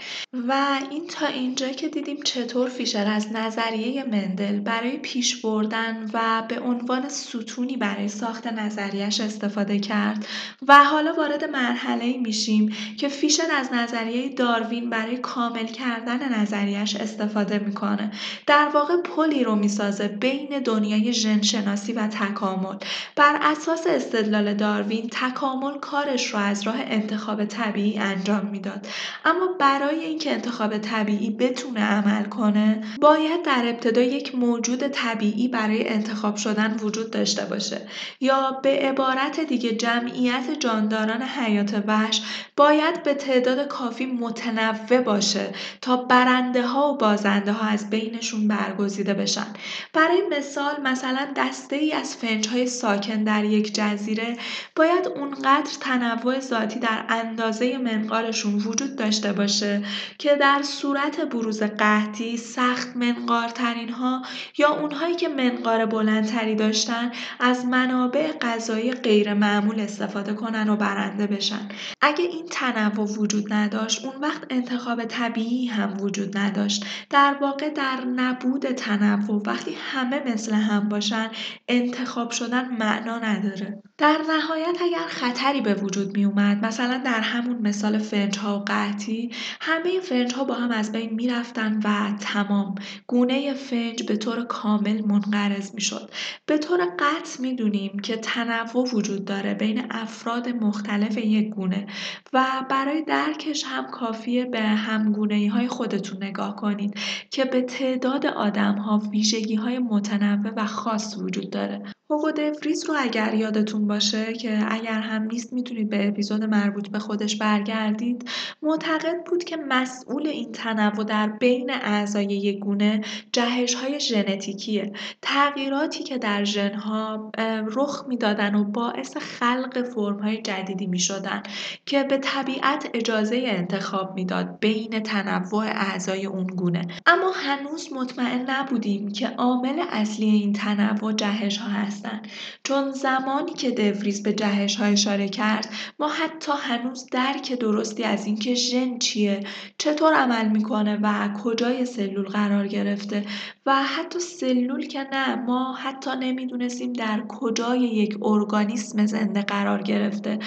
و 0.47 0.79
این 0.91 1.07
تا 1.07 1.25
اینجا 1.25 1.69
که 1.69 1.89
دیدیم 1.89 2.17
چطور 2.23 2.69
فیشر 2.69 3.07
از 3.07 3.27
نظریه 3.31 4.03
مندل 4.03 4.59
برای 4.59 4.97
پیش 4.97 5.41
بردن 5.41 6.09
و 6.13 6.43
به 6.47 6.59
عنوان 6.59 7.09
ستونی 7.09 7.77
برای 7.77 8.07
ساخت 8.07 8.47
نظریش 8.47 9.21
استفاده 9.21 9.79
کرد 9.79 10.27
و 10.67 10.83
حالا 10.83 11.13
وارد 11.13 11.43
مرحله 11.73 12.17
میشیم 12.17 12.75
که 12.97 13.07
فیشر 13.07 13.47
از 13.59 13.73
نظریه 13.73 14.29
داروین 14.29 14.89
برای 14.89 15.17
کامل 15.17 15.65
کردن 15.65 16.39
نظریش 16.39 16.95
استفاده 16.95 17.59
می‌کنه. 17.59 18.11
در 18.47 18.69
واقع 18.73 18.97
پلی 18.97 19.43
رو 19.43 19.55
می‌سازه 19.55 20.07
بین 20.07 20.59
دنیای 20.65 21.13
ژنشناسی 21.13 21.93
و 21.93 22.07
تکامل. 22.07 22.75
بر 23.15 23.39
اساس 23.41 23.87
استدلال 23.87 24.53
داروین 24.53 25.09
تکامل 25.11 25.77
کارش 25.79 26.33
رو 26.33 26.39
از 26.39 26.67
راه 26.67 26.75
انتخاب 26.77 27.45
طبیعی 27.45 27.99
انجام 27.99 28.45
می‌داد. 28.51 28.87
اما 29.25 29.47
برای 29.59 29.99
اینکه 30.03 30.31
انتخاب 30.31 30.77
طبیعی 30.77 31.29
بتونه 31.29 31.81
عمل 31.81 32.23
کنه 32.23 32.83
باید 33.01 33.43
در 33.43 33.63
ابتدا 33.67 34.01
یک 34.01 34.35
موجود 34.35 34.87
طبیعی 34.87 35.47
برای 35.47 35.89
انتخاب 35.89 36.35
شدن 36.35 36.77
وجود 36.81 37.11
داشته 37.11 37.45
باشه. 37.45 37.81
یا 38.21 38.59
به 38.63 38.69
عبارت 38.69 39.39
دیگه 39.39 39.71
جمعیت 39.71 40.59
جانداران 40.59 41.21
حیات 41.21 41.62
وحش 41.87 42.21
باید 42.57 43.03
به 43.03 43.13
تعداد 43.13 43.67
کافی 43.67 44.05
متنوع 44.05 45.01
باشه 45.01 45.53
تا 45.81 45.97
برنده 45.97 46.67
ها 46.67 46.93
و 46.93 46.97
بازنده 46.97 47.51
ها 47.51 47.67
از 47.67 47.89
بینشون 47.89 48.47
برگزیده 48.47 49.13
بشن. 49.13 49.47
برای 49.93 50.21
مثال 50.37 50.81
مثلا 50.83 51.27
دسته 51.35 51.75
ای 51.75 51.91
از 51.91 52.15
فنج 52.15 52.47
های 52.47 52.67
ساکن 52.67 53.23
در 53.23 53.43
یک 53.43 53.73
جزیره 53.73 54.37
باید 54.75 55.07
اونقدر 55.07 55.71
تنوع 55.79 56.39
ذاتی 56.39 56.79
در 56.79 57.05
اندازه 57.09 57.77
منقارشون 57.77 58.55
وجود 58.55 58.95
داشته 58.95 59.33
باشه 59.33 59.83
که 60.17 60.35
در 60.35 60.61
صورت 60.63 61.21
بروز 61.21 61.63
قحطی 61.63 62.37
سخت 62.37 62.87
منقارترین 62.95 63.89
ها 63.89 64.21
یا 64.57 64.69
اونهایی 64.69 65.15
که 65.15 65.27
منقار 65.27 65.85
بلندتری 65.85 66.55
داشتن 66.55 67.11
از 67.39 67.65
منابع 67.65 68.31
غذایی 68.31 68.91
غیر 68.91 69.33
معمول 69.33 69.79
استفاده 69.79 70.33
کنن 70.33 70.69
و 70.69 70.75
برنده 70.75 71.27
بشن. 71.27 71.52
اگه 72.01 72.25
این 72.25 72.45
تنوع 72.51 73.07
وجود 73.07 73.53
نداشت 73.53 74.05
اون 74.05 74.15
وقت 74.21 74.43
انتخاب 74.49 75.05
طبیعی 75.05 75.65
هم 75.65 76.01
وجود 76.01 76.37
نداشت. 76.37 76.85
در 77.09 77.35
واقع 77.41 77.69
در 77.69 78.05
نبود 78.05 78.71
تنوع 78.71 79.41
وقتی 79.45 79.75
همه 79.79 80.23
مثل 80.33 80.53
هم 80.53 80.89
باشن 80.89 81.31
انتخاب 81.67 82.31
شدن 82.31 82.77
معنا 82.77 83.19
نداره. 83.19 83.83
در 83.97 84.21
نهایت 84.29 84.81
اگر 84.81 85.07
خطری 85.07 85.61
به 85.61 85.73
وجود 85.73 86.17
می 86.17 86.25
اومد 86.25 86.65
مثلا 86.65 86.97
در 87.05 87.21
همون 87.21 87.57
مثال 87.57 87.97
فنج 87.97 88.37
ها 88.37 88.59
و 88.59 88.63
قحطی 88.63 89.31
همه 89.61 89.99
فنج 89.99 90.33
ها 90.33 90.43
با 90.43 90.53
هم 90.53 90.71
از 90.71 90.91
بین 90.91 91.13
می 91.13 91.27
رفتن 91.27 91.79
و 91.83 92.17
تمام 92.19 92.75
گونه 93.07 93.53
فنج 93.53 94.03
به 94.03 94.17
طور 94.17 94.45
کامل 94.45 95.01
منقرض 95.05 95.73
می 95.73 95.81
شد 95.81 96.11
به 96.45 96.57
طور 96.57 96.79
قطع 96.99 97.41
می 97.41 97.55
دونیم 97.55 97.99
که 97.99 98.17
تنوع 98.17 98.93
وجود 98.93 99.25
داره 99.25 99.53
بین 99.53 99.91
افراد 99.91 100.49
مختلف 100.49 101.17
یک 101.17 101.49
گونه 101.49 101.87
و 102.33 102.45
برای 102.69 103.03
درکش 103.03 103.63
هم 103.67 103.85
کافیه 103.91 104.45
به 104.45 104.61
همگونه 104.61 105.49
های 105.51 105.67
خودتون 105.67 106.23
نگاه 106.23 106.55
کنید 106.55 106.99
که 107.29 107.45
به 107.45 107.61
تعداد 107.61 108.25
آدم 108.25 108.75
ها 108.75 109.01
ویژگی 109.11 109.55
های 109.55 109.79
متنوع 109.79 110.53
و 110.55 110.65
خاص 110.65 111.17
وجود 111.17 111.49
داره. 111.49 111.83
هوگو 112.09 112.31
دفریز 112.31 112.85
رو 112.89 112.95
اگر 112.99 113.33
یادتون 113.33 113.82
باشه 113.87 114.33
که 114.33 114.65
اگر 114.69 114.99
هم 114.99 115.23
نیست 115.23 115.53
می‌تونید 115.53 115.89
به 115.89 116.07
اپیزود 116.07 116.43
مربوط 116.43 116.87
به 116.87 116.99
خودش 116.99 117.35
برگردید. 117.35 118.29
معتقد 118.61 119.23
بود 119.25 119.43
که 119.43 119.57
مسئول 119.57 120.27
این 120.27 120.51
تنوع 120.51 121.03
در 121.03 121.27
بین 121.27 121.71
اعضای 121.71 122.25
یک 122.25 122.59
گونه 122.59 123.01
جهش 123.31 123.73
های 123.73 123.99
ژنتیکیه. 123.99 124.93
تغییراتی 125.21 126.03
که 126.03 126.17
در 126.17 126.43
ژنها 126.43 127.31
رخ 127.75 128.05
می‌دادن 128.07 128.55
و 128.55 128.63
باعث 128.63 129.17
خلق 129.17 129.81
فرم 129.95 130.19
های 130.19 130.41
جدیدی 130.41 130.87
می 130.87 130.99
شدن 130.99 131.43
که 131.85 132.03
به 132.03 132.17
طبیعت 132.17 132.89
اجازه 132.93 133.43
انتخاب 133.45 134.15
می‌داد 134.15 134.59
بین 134.59 134.99
تنوع 134.99 135.63
اعضای 135.65 136.25
اون 136.25 136.47
گونه. 136.47 136.87
اما 137.05 137.31
هنوز 137.35 137.93
مطمئن 137.93 138.49
نبودیم 138.49 139.11
که 139.11 139.27
عامل 139.27 139.83
اصلی 139.89 140.25
این 140.25 140.53
تنوع 140.53 141.13
جهش 141.13 141.57
ها 141.57 141.69
هستند 141.69 142.27
چون 142.63 142.91
زمانی 142.91 143.53
که 143.53 143.71
دوریز 143.73 144.23
به 144.23 144.33
جهش 144.33 144.75
های 144.75 144.93
اشاره 144.93 145.29
کرد 145.29 145.69
ما 145.99 146.07
حتی 146.07 146.51
هنوز 146.63 147.05
درک 147.11 147.53
درستی 147.53 148.03
از 148.03 148.25
اینکه 148.25 148.55
ژن 148.55 148.97
چیه 148.99 149.43
چطور 149.77 150.13
عمل 150.13 150.49
می‌کنه 150.49 150.99
و 151.01 151.29
کجای 151.43 151.85
سلول 151.85 152.25
قرار 152.25 152.67
گرفته 152.67 153.25
و 153.65 153.83
حتی 153.83 154.19
سلول 154.19 154.87
که 154.87 155.07
نه 155.11 155.35
ما 155.35 155.73
حتی 155.73 156.09
نمی‌دونستیم 156.19 156.93
در 156.93 157.23
کجای 157.27 157.79
یک 157.79 158.17
ارگانیسم 158.21 159.05
زنده 159.05 159.41
قرار 159.41 159.81
گرفته. 159.81 160.39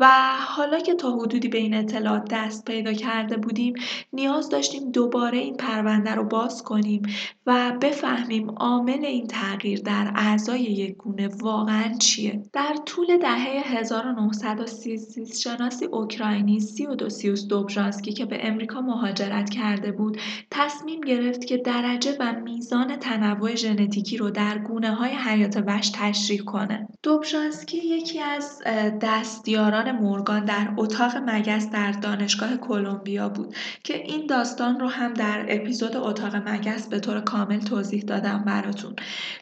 و 0.00 0.32
حالا 0.40 0.78
که 0.80 0.94
تا 0.94 1.10
حدودی 1.10 1.48
به 1.48 1.58
این 1.58 1.74
اطلاعات 1.74 2.28
دست 2.30 2.64
پیدا 2.64 2.92
کرده 2.92 3.36
بودیم 3.36 3.74
نیاز 4.12 4.48
داشتیم 4.48 4.90
دوباره 4.90 5.38
این 5.38 5.56
پرونده 5.56 6.14
رو 6.14 6.24
باز 6.24 6.62
کنیم 6.62 7.02
و 7.46 7.72
بفهمیم 7.80 8.50
عامل 8.50 9.04
این 9.04 9.26
تغییر 9.26 9.80
در 9.80 10.12
اعضای 10.14 10.60
یک 10.60 10.96
گونه 10.96 11.28
واقعا 11.28 11.94
چیه. 11.98 12.42
در 12.52 12.76
طول 12.86 13.16
دهه 13.16 13.62
1930 13.64 14.98
شناسی 15.26 15.84
اوکراینی 15.84 16.60
سیودوسیوس 16.60 17.46
دوبژانسکی 17.46 18.12
که 18.12 18.26
به 18.26 18.46
امریکا 18.46 18.80
مهاجرت 18.80 19.50
کرده 19.50 19.92
بود 19.92 20.18
تصمیم 20.50 21.00
گرفت 21.00 21.44
که 21.44 21.56
درجه 21.56 22.16
و 22.20 22.32
میزان 22.32 22.96
تنوع 22.96 23.54
ژنتیکی 23.54 24.16
رو 24.16 24.30
در 24.30 24.58
گونه 24.58 24.94
های 24.94 25.10
حیات 25.10 25.62
وحش 25.66 25.90
تشریح 25.94 26.40
کنه. 26.40 26.88
دوبژانسکی 27.02 27.76
یکی 27.76 28.20
از 28.20 28.62
دستیاران 29.02 29.87
مورگان 29.92 30.44
در 30.44 30.68
اتاق 30.76 31.16
مگس 31.16 31.70
در 31.70 31.92
دانشگاه 31.92 32.56
کلمبیا 32.56 33.28
بود 33.28 33.54
که 33.84 33.96
این 33.96 34.26
داستان 34.26 34.80
رو 34.80 34.88
هم 34.88 35.14
در 35.14 35.46
اپیزود 35.48 35.96
اتاق 35.96 36.36
مگس 36.36 36.86
به 36.86 37.00
طور 37.00 37.20
کامل 37.20 37.60
توضیح 37.60 38.02
دادم 38.02 38.44
براتون. 38.46 38.96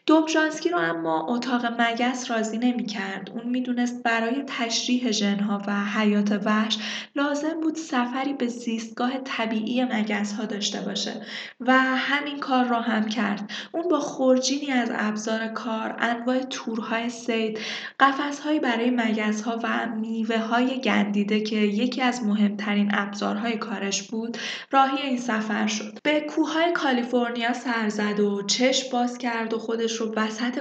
دوبژانسکی 0.05 0.69
رو 0.69 0.77
اما 0.77 1.25
اتاق 1.27 1.65
مگس 1.81 2.31
راضی 2.31 2.57
نمی‌کرد. 2.57 3.29
اون 3.33 3.49
می‌دونست 3.49 4.03
برای 4.03 4.43
تشریح 4.47 5.11
ژنها 5.11 5.61
و 5.67 5.85
حیات 5.85 6.41
وحش 6.45 6.77
لازم 7.15 7.61
بود 7.61 7.75
سفری 7.75 8.33
به 8.33 8.47
زیستگاه 8.47 9.17
طبیعی 9.17 9.83
مگس 9.83 10.33
ها 10.33 10.45
داشته 10.45 10.81
باشه 10.81 11.13
و 11.59 11.73
همین 11.79 12.39
کار 12.39 12.65
رو 12.65 12.75
هم 12.75 13.05
کرد. 13.09 13.51
اون 13.71 13.89
با 13.89 13.99
خورجینی 13.99 14.71
از 14.71 14.91
ابزار 14.93 15.47
کار 15.47 15.95
انواع 15.99 16.39
تورهای 16.39 17.09
سید 17.09 17.59
قفسهایی 17.99 18.59
برای 18.59 18.89
مگس 18.89 19.41
ها 19.41 19.59
و 19.63 19.89
میوه 19.95 20.36
های 20.39 20.81
گندیده 20.81 21.41
که 21.41 21.55
یکی 21.55 22.01
از 22.01 22.23
مهمترین 22.23 22.91
ابزارهای 22.93 23.57
کارش 23.57 24.03
بود 24.03 24.37
راهی 24.71 25.01
این 25.01 25.17
سفر 25.17 25.67
شد. 25.67 25.99
به 26.03 26.19
کوههای 26.19 26.71
کالیفرنیا 26.71 27.53
سر 27.53 27.89
زد 27.89 28.19
و 28.19 28.41
چشم 28.41 28.91
باز 28.91 29.17
کرد 29.17 29.53
و 29.53 29.59
خودش 29.59 29.95
رو 29.95 30.13
وسط 30.15 30.57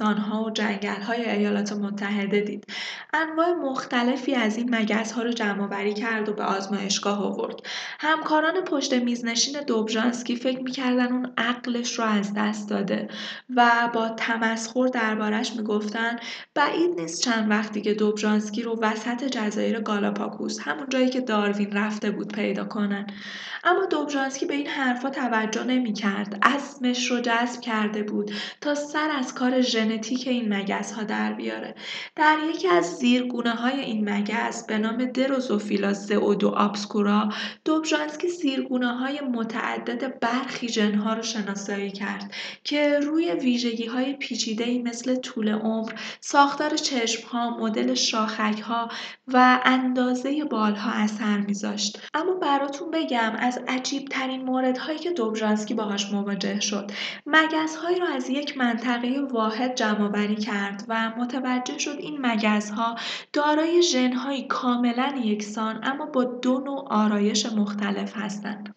ها 0.00 0.52
و 0.58 0.62
های 1.06 1.30
ایالات 1.30 1.72
متحده 1.72 2.40
دید. 2.40 2.64
انواع 3.12 3.52
مختلفی 3.52 4.34
از 4.34 4.56
این 4.56 4.74
مگس 4.74 5.12
ها 5.12 5.22
رو 5.22 5.32
جمع 5.32 5.64
آوری 5.64 5.94
کرد 5.94 6.28
و 6.28 6.32
به 6.32 6.44
آزمایشگاه 6.44 7.24
آورد. 7.24 7.60
همکاران 8.00 8.60
پشت 8.60 8.94
میزنشین 8.94 9.60
دوبژانسکی 9.66 10.36
فکر 10.36 10.62
می‌کردن 10.62 11.12
اون 11.12 11.32
عقلش 11.36 11.98
رو 11.98 12.04
از 12.04 12.34
دست 12.34 12.70
داده 12.70 13.08
و 13.56 13.90
با 13.94 14.08
تمسخر 14.08 14.86
دربارش 14.86 15.52
می‌گفتن 15.56 16.16
بعید 16.54 17.00
نیست 17.00 17.22
چند 17.22 17.50
وقتی 17.50 17.80
که 17.80 17.94
دوبژانسکی 17.94 18.62
رو 18.62 18.78
وسط 18.80 19.17
جزایر 19.24 19.80
گالاپاگوس 19.80 20.58
همون 20.60 20.86
جایی 20.88 21.08
که 21.08 21.20
داروین 21.20 21.72
رفته 21.72 22.10
بود 22.10 22.32
پیدا 22.32 22.64
کنن. 22.64 23.06
اما 23.64 23.86
دوبژانسکی 23.86 24.46
به 24.46 24.54
این 24.54 24.66
حرفا 24.66 25.10
توجه 25.10 25.64
نمی‌کرد. 25.64 26.38
اسمش 26.42 27.10
رو 27.10 27.20
جذب 27.20 27.60
کرده 27.60 28.02
بود 28.02 28.30
تا 28.60 28.74
سر 28.74 29.10
از 29.10 29.34
کار 29.34 29.60
ژنتیک 29.60 30.28
این 30.28 30.54
مگس 30.54 30.92
ها 30.92 31.02
در 31.02 31.32
بیاره. 31.32 31.74
در 32.16 32.38
یکی 32.54 32.68
از 32.68 32.84
زیرگونه 32.84 33.50
های 33.50 33.80
این 33.80 34.10
مگس 34.10 34.66
به 34.66 34.78
نام 34.78 35.04
دروزوفیلا 35.04 35.92
زئودو 35.92 36.48
آبسکورا 36.48 37.28
دوبژانسکی 37.64 38.28
زیرگونه 38.28 38.96
های 38.96 39.20
متعدد 39.20 40.20
برخی 40.20 40.68
ژنها 40.68 41.14
رو 41.14 41.22
شناسایی 41.22 41.90
کرد 41.90 42.34
که 42.64 42.98
روی 42.98 43.32
ویژگی 43.32 43.86
های 43.86 44.12
پیچیده 44.12 44.78
مثل 44.78 45.16
طول 45.16 45.48
عمر، 45.48 45.92
ساختار 46.20 46.76
چشم 46.76 47.28
ها، 47.28 47.58
مدل 47.58 47.94
شاخک 47.94 48.60
ها 48.60 48.88
و 49.28 49.60
اندازه 49.64 50.44
بال 50.44 50.74
ها 50.74 50.90
اثر 50.90 51.38
میذاشت. 51.38 52.00
اما 52.14 52.34
براتون 52.34 52.90
بگم 52.90 53.32
از 53.38 53.60
عجیب 53.68 54.08
ترین 54.08 54.44
مورد 54.44 54.78
هایی 54.78 54.98
که 54.98 55.10
دوبژانسکی 55.10 55.74
باهاش 55.74 56.12
مواجه 56.12 56.60
شد 56.60 56.90
مگس 57.26 57.76
هایی 57.76 58.00
رو 58.00 58.06
از 58.06 58.30
یک 58.30 58.58
منطقه 58.58 59.20
واحد 59.30 59.74
جمع 59.74 60.08
بری 60.08 60.36
کرد 60.36 60.84
و 60.88 61.10
متوجه 61.10 61.78
شد 61.78 61.96
این 61.98 62.26
مگس 62.26 62.70
ها 62.70 62.96
دارای 63.32 63.82
ژن 63.82 64.12
کاملا 64.48 65.20
یکسان 65.24 65.80
اما 65.82 66.06
با 66.06 66.24
دو 66.24 66.58
نوع 66.60 66.86
آرایش 66.90 67.46
مختلف 67.46 68.16
هستند. 68.16 68.74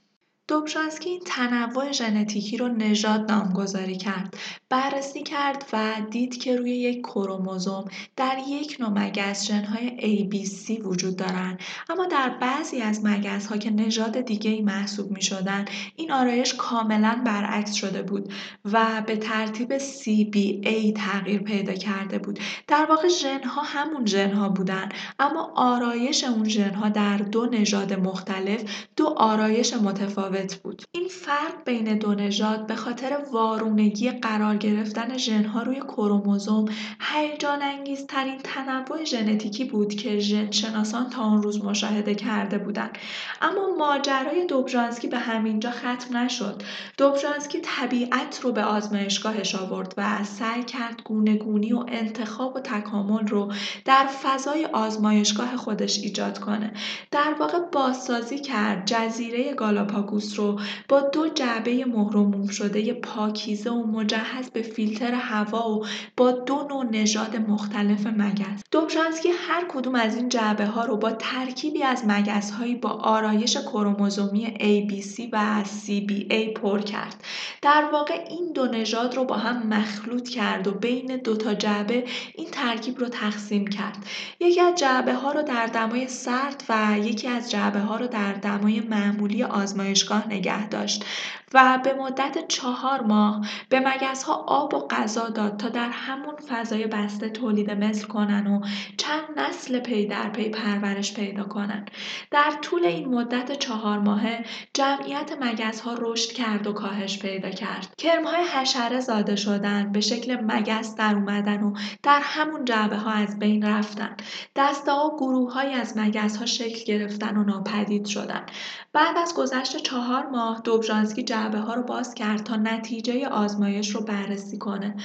دوبژانسکی 0.48 1.10
این 1.10 1.22
تنوع 1.26 1.92
ژنتیکی 1.92 2.58
رو 2.58 2.68
نژاد 2.68 3.32
نامگذاری 3.32 3.98
کرد. 3.98 4.38
بررسی 4.70 5.24
کرد 5.24 5.66
و 5.74 5.96
دید 6.12 6.38
که 6.38 6.56
روی 6.56 6.72
یک 6.72 7.02
کروموزوم 7.02 7.86
در 8.16 8.38
یک 8.48 8.78
نوع 8.80 8.90
مگس 8.90 9.46
ژنهای 9.48 9.90
ABC 10.00 10.86
وجود 10.86 11.16
دارند 11.16 11.60
اما 11.90 12.06
در 12.06 12.30
بعضی 12.42 12.82
از 12.82 13.06
مگس 13.06 13.48
ها 13.48 13.58
که 13.58 13.70
نژاد 13.70 14.22
دیگه 14.22 14.62
محسوب 14.62 15.12
می 15.12 15.22
شدن 15.22 15.66
این 15.96 16.12
آرایش 16.12 16.54
کاملا 16.54 17.22
برعکس 17.26 17.74
شده 17.74 18.02
بود 18.02 18.34
و 18.66 19.04
به 19.08 19.18
ترتیب 19.18 19.78
CBA 19.78 20.94
تغییر 20.96 21.42
پیدا 21.42 21.74
کرده 21.74 22.20
بود. 22.20 22.40
در 22.68 22.86
واقع 22.90 23.08
ژنها 23.08 23.62
همون 23.62 24.06
ژنها 24.06 24.50
بودن 24.50 24.90
اما 25.20 25.54
آرایش 25.56 26.24
اون 26.24 26.50
ژنها 26.50 26.90
در 26.90 27.18
دو 27.18 27.46
نژاد 27.46 27.94
مختلف 27.94 28.64
دو 28.96 29.06
آرایش 29.18 29.74
متفاوت 29.74 30.41
بود. 30.48 30.82
این 30.92 31.08
فرق 31.08 31.64
بین 31.66 31.98
دو 31.98 32.16
نژاد 32.16 32.68
به 32.68 32.76
خاطر 32.76 33.18
وارونگی 33.32 34.12
قرار 34.12 34.58
گرفتن 34.58 35.18
ژنها 35.18 35.62
روی 35.62 35.80
کروموزوم 35.80 36.66
هیجان 37.00 37.62
انگیزترین 37.62 38.38
تنوع 38.38 39.04
ژنتیکی 39.04 39.66
بود 39.66 39.94
که 39.94 40.20
ژن 40.20 40.52
شناسان 40.52 41.10
تا 41.10 41.22
آن 41.22 41.44
روز 41.44 41.64
مشاهده 41.64 42.16
کرده 42.16 42.58
بودند. 42.58 42.98
اما 43.42 43.76
ماجرای 43.78 44.46
دوبژانسکی 44.46 45.08
به 45.08 45.20
همینجا 45.20 45.72
ختم 45.72 46.18
نشد. 46.18 46.64
دوبژانسکی 46.98 47.60
طبیعت 47.62 48.40
رو 48.44 48.52
به 48.52 48.64
آزمایشگاهش 48.64 49.56
آورد 49.56 49.94
و 49.98 50.24
سعی 50.24 50.64
کرد 50.64 51.02
گونه 51.06 51.36
گونی 51.36 51.74
و 51.74 51.86
انتخاب 51.88 52.56
و 52.56 52.60
تکامل 52.60 53.28
رو 53.28 53.52
در 53.86 54.08
فضای 54.24 54.66
آزمایشگاه 54.66 55.58
خودش 55.58 56.00
ایجاد 56.00 56.40
کنه. 56.40 56.74
در 57.12 57.36
واقع 57.40 57.60
بازسازی 57.60 58.40
کرد 58.40 58.86
جزیره 58.86 59.54
گالاپاگوس 59.54 60.21
رو 60.36 60.60
با 60.88 61.02
دو 61.02 61.30
جعبه 61.30 61.86
مهرموم 61.86 62.48
شده 62.48 62.94
پاکیزه 62.94 63.70
و 63.70 63.88
مجهز 63.88 64.50
به 64.50 64.62
فیلتر 64.62 65.14
هوا 65.14 65.70
و 65.70 65.86
با 66.18 66.32
دو 66.32 66.68
نوع 66.70 66.86
نژاد 66.92 67.36
مختلف 67.36 68.08
مگس. 68.08 68.62
دوبژانسکی 68.72 69.30
هر 69.30 69.66
کدوم 69.70 69.96
از 69.96 70.16
این 70.16 70.30
جعبه 70.30 70.66
ها 70.66 70.86
رو 70.86 70.98
با 70.98 71.12
ترکیبی 71.12 71.84
از 71.84 72.04
مگس 72.08 72.52
هایی 72.52 72.76
با 72.76 72.90
آرایش 72.90 73.58
کروموزومی 73.58 74.46
ABC 74.46 75.30
و 75.32 75.64
CBA 75.64 76.54
پر 76.56 76.82
کرد. 76.82 77.24
در 77.62 77.90
واقع 77.94 78.26
این 78.30 78.54
دو 78.54 78.66
نژاد 78.66 79.16
رو 79.16 79.26
با 79.26 79.36
هم 79.36 79.68
مخلوط 79.68 80.30
کرد 80.30 80.68
و 80.68 80.72
بین 80.72 81.18
دو 81.18 81.36
تا 81.36 81.54
جعبه 81.54 82.04
این 82.36 82.48
ترکیب 82.52 83.00
رو 83.00 83.08
تقسیم 83.08 83.68
کرد. 83.68 83.98
یکی 84.40 84.62
از 84.62 84.76
جعبه 84.76 85.14
ها 85.14 85.32
رو 85.32 85.42
در 85.42 85.66
دمای 85.66 86.08
سرد 86.08 86.64
و 86.70 86.98
یکی 86.98 87.28
از 87.28 87.52
جعبه 87.52 87.80
ها 87.80 87.96
رو 87.96 88.08
در 88.08 88.34
دمای 88.34 88.80
معمولی 88.80 89.44
آزمایشگاه 89.44 90.11
نگه 90.18 90.68
داشت 90.68 91.06
و 91.54 91.80
به 91.84 91.94
مدت 91.94 92.48
چهار 92.48 93.02
ماه 93.02 93.48
به 93.70 93.80
مگس 93.80 94.24
ها 94.24 94.34
آب 94.34 94.74
و 94.74 94.88
غذا 94.88 95.30
داد 95.30 95.58
تا 95.58 95.70
در 95.70 95.90
همون 95.90 96.36
فضای 96.36 96.88
بسته 96.88 97.30
تولید 97.30 97.72
مثل 97.72 98.08
کنن 98.08 98.48
و 98.48 98.62
چند 98.98 99.24
نسل 99.40 99.80
پی 99.80 100.06
در 100.06 100.30
پی 100.30 100.50
پرورش 100.50 101.14
پیدا 101.14 101.44
کنن. 101.44 101.86
در 102.32 102.52
طول 102.62 102.86
این 102.86 103.10
مدت 103.10 103.60
چهار 103.60 104.00
ماهه 104.00 104.46
جمعیت 104.74 105.32
مگس 105.42 105.82
ها 105.82 105.98
رشد 106.00 106.32
کرد 106.32 106.68
و 106.68 106.74
کاهش 106.74 107.20
پیدا 107.20 107.50
کرد. 107.50 107.96
کرم 107.98 108.28
های 108.28 108.44
حشره 108.44 109.00
زاده 109.00 109.36
شدن 109.36 109.92
به 109.92 110.02
شکل 110.02 110.36
مگس 110.42 110.96
در 110.96 111.16
اومدن 111.16 111.64
و 111.64 111.74
در 112.04 112.20
همون 112.24 112.66
جعبه 112.66 112.98
ها 112.98 113.12
از 113.12 113.40
بین 113.40 113.66
رفتن. 113.66 114.18
دسته 114.56 114.92
ها 114.92 115.16
گروه 115.18 115.54
های 115.54 115.74
از 115.74 115.98
مگس 115.98 116.38
ها 116.38 116.46
شکل 116.46 116.84
گرفتن 116.86 117.38
و 117.38 117.44
ناپدید 117.44 118.06
شدن. 118.06 118.46
بعد 118.94 119.18
از 119.18 119.34
گذشت 119.36 119.78
چهار 119.78 120.01
چهار 120.02 120.26
ماه 120.26 120.62
دوبژانسکی 120.64 121.24
جعبه 121.24 121.58
ها 121.58 121.74
رو 121.74 121.84
باز 121.84 122.14
کرد 122.14 122.44
تا 122.44 122.56
نتیجه 122.56 123.28
آزمایش 123.28 123.96
رو 123.96 124.02
بررسی 124.02 124.58
کنه 124.58 124.96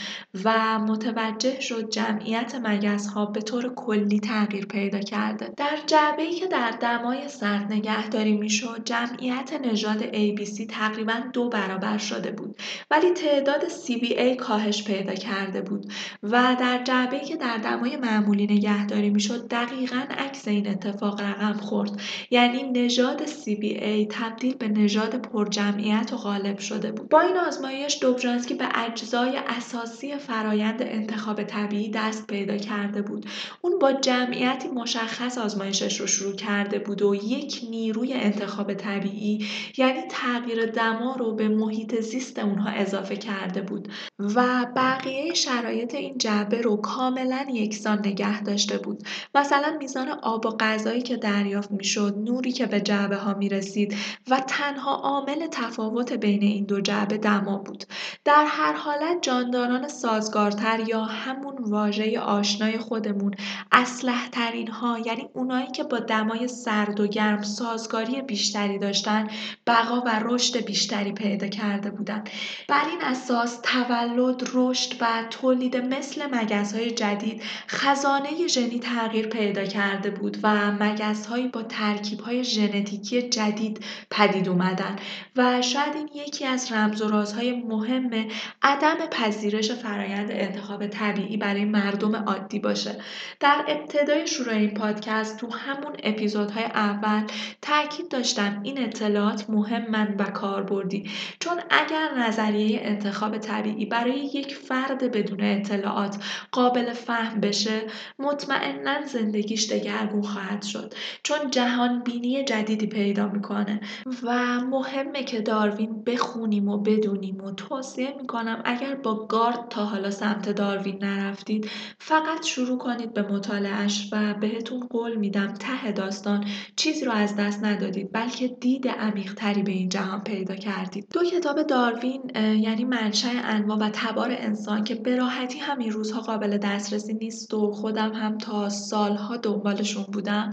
و 0.45 0.79
متوجه 0.79 1.61
شد 1.61 1.91
جمعیت 1.91 2.55
مگس 2.65 3.07
ها 3.07 3.27
به 3.27 3.41
طور 3.41 3.75
کلی 3.75 4.21
تغییر 4.21 4.67
پیدا 4.67 4.99
کرده. 4.99 5.53
در 5.57 5.79
جعبه 5.87 6.23
ای 6.23 6.35
که 6.35 6.47
در 6.47 6.71
دمای 6.71 7.29
سرد 7.29 7.73
نگهداری 7.73 8.37
می‌شد 8.37 8.85
جمعیت 8.85 9.53
نژاد 9.65 10.03
ABC 10.03 10.67
تقریبا 10.71 11.15
دو 11.33 11.49
برابر 11.49 11.99
شده 11.99 12.31
بود 12.31 12.57
ولی 12.91 13.11
تعداد 13.11 13.63
CBA 13.69 14.37
کاهش 14.37 14.85
پیدا 14.85 15.15
کرده 15.15 15.61
بود 15.61 15.93
و 16.23 16.57
در 16.61 16.83
جعبه 16.85 17.17
ای 17.17 17.25
که 17.25 17.37
در 17.37 17.57
دمای 17.57 17.97
معمولی 17.97 18.45
نگهداری 18.45 19.11
می‌شد 19.11 19.49
دقیقا 19.49 20.03
عکس 20.19 20.49
این 20.49 20.69
اتفاق 20.69 21.21
رقم 21.21 21.53
خورد. 21.53 22.01
یعنی 22.31 22.63
نژاد 22.63 23.27
CBA 23.27 24.07
تبدیل 24.11 24.55
به 24.55 24.69
نژاد 24.87 25.17
پرجمعیت 25.17 26.13
و 26.13 26.17
غالب 26.17 26.59
شده 26.59 26.93
بود. 26.93 27.09
با 27.09 27.21
این 27.21 27.37
آزمایش 27.37 27.99
دوبژانسکی 28.01 28.55
به 28.55 28.69
اجزای 28.75 29.37
اساسی 29.37 30.17
فرایند 30.17 30.83
انتخاب 30.83 31.43
طبیعی 31.43 31.91
دست 31.91 32.27
پیدا 32.27 32.57
کرده 32.57 33.03
بود. 33.03 33.27
اون 33.61 33.79
با 33.79 33.93
جمعیتی 33.93 34.69
مشخص 34.69 35.39
آزمایشش 35.39 36.01
رو 36.01 36.07
شروع 36.07 36.35
کرده 36.35 36.79
بود 36.79 37.03
و 37.03 37.15
یک 37.15 37.61
نیروی 37.71 38.13
انتخاب 38.13 38.75
طبیعی 38.75 39.47
یعنی 39.77 40.01
تغییر 40.11 40.67
دما 40.67 41.17
رو 41.19 41.35
به 41.35 41.49
محیط 41.49 42.01
زیست 42.01 42.39
اونها 42.39 42.71
اضافه 42.71 43.17
کرده 43.17 43.61
بود 43.61 43.89
و 44.19 44.67
بقیه 44.77 45.35
شرایط 45.35 45.95
این 45.95 46.19
جعبه 46.19 46.61
رو 46.61 46.77
کاملا 46.77 47.47
یکسان 47.53 47.99
نگه 47.99 48.43
داشته 48.43 48.79
بود. 48.79 49.03
مثلا 49.35 49.77
میزان 49.79 50.09
آب 50.09 50.47
و 50.47 50.51
غذایی 50.51 51.03
که 51.03 51.17
دریافت 51.17 51.71
می‌شد 51.71 52.15
نوری 52.19 52.53
که 52.53 52.67
به 52.67 52.81
جعبه 52.81 53.17
ها 53.17 53.35
می 53.35 53.49
رسید 53.49 53.95
و 54.31 54.41
تنها 54.77 54.95
عامل 54.95 55.47
تفاوت 55.47 56.13
بین 56.13 56.43
این 56.43 56.65
دو 56.65 56.81
جعبه 56.81 57.19
دما 57.19 57.59
بود. 57.59 57.85
در 58.25 58.45
هر 58.49 58.73
حالت 58.73 59.23
جانداران 59.23 59.89
سازگارتر 59.89 60.81
یا 60.89 61.05
همون 61.05 61.55
واژه 61.59 62.21
آشنای 62.21 62.79
خودمون 62.79 63.35
اسلح 63.73 64.29
ترین 64.29 64.69
ها 64.69 64.99
یعنی 64.99 65.29
اونایی 65.33 65.67
که 65.67 65.85
با 65.85 65.99
دمای 65.99 66.49
سرد 66.49 67.01
و 67.01 67.07
گرم 67.07 67.43
سازگاری 67.43 68.23
بیشتری 68.23 68.79
داشتن 68.79 69.29
بقا 69.67 70.01
و 70.01 70.21
رشد 70.25 70.65
بیشتری 70.65 71.13
پیدا 71.13 71.47
کرده 71.47 71.91
بودند. 71.91 72.31
بر 72.69 72.85
این 72.91 73.03
اساس 73.03 73.61
تولد 73.63 74.51
رشد 74.55 74.97
و 75.01 75.07
تولید 75.31 75.77
مثل 75.77 76.27
مگس 76.33 76.75
های 76.75 76.91
جدید 76.91 77.43
خزانه 77.69 78.47
ژنی 78.47 78.81
تغییر 78.81 79.27
پیدا 79.27 79.65
کرده 79.65 80.11
بود 80.11 80.39
و 80.43 80.73
مگس 80.73 81.29
با 81.53 81.63
ترکیب 81.63 82.21
های 82.21 82.45
ژنتیکی 82.45 83.23
جدید 83.23 83.85
پدید 84.11 84.49
اومدن 84.67 84.97
و 85.37 85.63
شاید 85.63 85.95
این 85.95 86.09
یکی 86.15 86.45
از 86.45 86.73
رمز 86.73 87.03
و 87.03 87.09
رازهای 87.09 87.53
مهم 87.53 88.29
عدم 88.63 88.97
پذیرش 89.11 89.73
فرایند 89.73 90.31
انتخاب 90.31 90.87
طبیعی 90.87 91.37
برای 91.37 91.65
مردم 91.65 92.17
عادی 92.17 92.59
باشه. 92.59 92.99
در 93.41 93.65
ابتدای 93.69 94.27
شروع 94.27 94.55
این 94.55 94.75
پادکست 94.75 95.37
تو 95.37 95.51
همون 95.51 95.93
اپیزودهای 96.03 96.65
اول 96.65 97.23
تاکید 97.63 98.09
داشتم 98.09 98.61
این 98.63 98.83
اطلاعات 98.83 99.51
مهمن 99.51 100.15
و 100.19 100.25
کاربردی 100.25 101.11
چون 101.41 101.61
اگر 101.71 102.09
نظریه 102.19 102.81
انتخاب 102.83 103.39
طبیعی 103.39 103.87
برای 103.87 104.21
یک 104.21 104.55
فرد 104.55 105.11
بدون 105.13 105.41
اطلاعات 105.41 106.17
قابل 106.53 106.93
فهم 106.93 107.41
بشه 107.41 107.81
مطمئنا 108.19 109.07
زندگیش 109.07 109.73
دگرگون 109.73 110.23
خواهد 110.23 110.63
شد 110.63 110.95
چون 111.23 111.51
جهان 111.51 112.03
بینی 112.03 112.45
جدیدی 112.45 112.87
پیدا 112.87 113.29
می‌کنه 113.29 113.81
و 114.23 114.56
مهمه 114.65 115.25
که 115.25 115.41
داروین 115.41 116.05
بخونیم 116.05 116.69
و 116.69 116.79
بدونیم 116.79 117.41
و 117.41 117.51
توصیه 117.51 118.15
می‌کنم 118.21 118.63
اگر 118.65 118.95
با 118.95 119.27
گارد 119.27 119.69
تا 119.69 119.85
حالا 119.85 120.11
سمت 120.11 120.49
داروین 120.49 121.05
نرفتید 121.05 121.71
فقط 121.99 122.45
شروع 122.45 122.79
کنید 122.79 123.15
به 123.15 123.23
مطالعهش 123.23 124.09
و 124.13 124.35
بهتون 124.35 124.81
قول 124.81 125.17
میدم 125.17 125.55
ته 125.55 125.93
داستان 125.93 126.45
چیزی 126.77 127.05
رو 127.05 127.13
از 127.13 127.37
دست 127.37 127.65
ندادید 127.65 128.13
بلکه 128.13 128.49
دید 128.49 128.89
عمیقتری 128.89 129.63
به 129.63 129.73
این 129.73 129.89
جهان 129.89 130.21
پیدا 130.21 130.55
کردید. 130.55 131.09
دو 131.13 131.25
کتاب 131.25 131.63
داروین 131.63 132.23
یعنی 132.37 132.85
منشأ 132.85 133.29
انواع 133.45 133.79
و 133.79 133.91
تبار 133.93 134.29
انسان 134.31 134.85
که 134.85 134.95
به 134.95 135.17
راحتی 135.17 135.59
همین 135.59 135.93
روزها 135.93 136.21
قابل 136.21 136.59
دسترسی 136.59 137.15
نیست 137.15 137.55
و 137.55 137.73
خودم 137.73 138.13
هم 138.13 138.39
تا 138.39 138.69
سالها 138.69 139.37
دنبالشون 139.37 140.05
بودم 140.05 140.51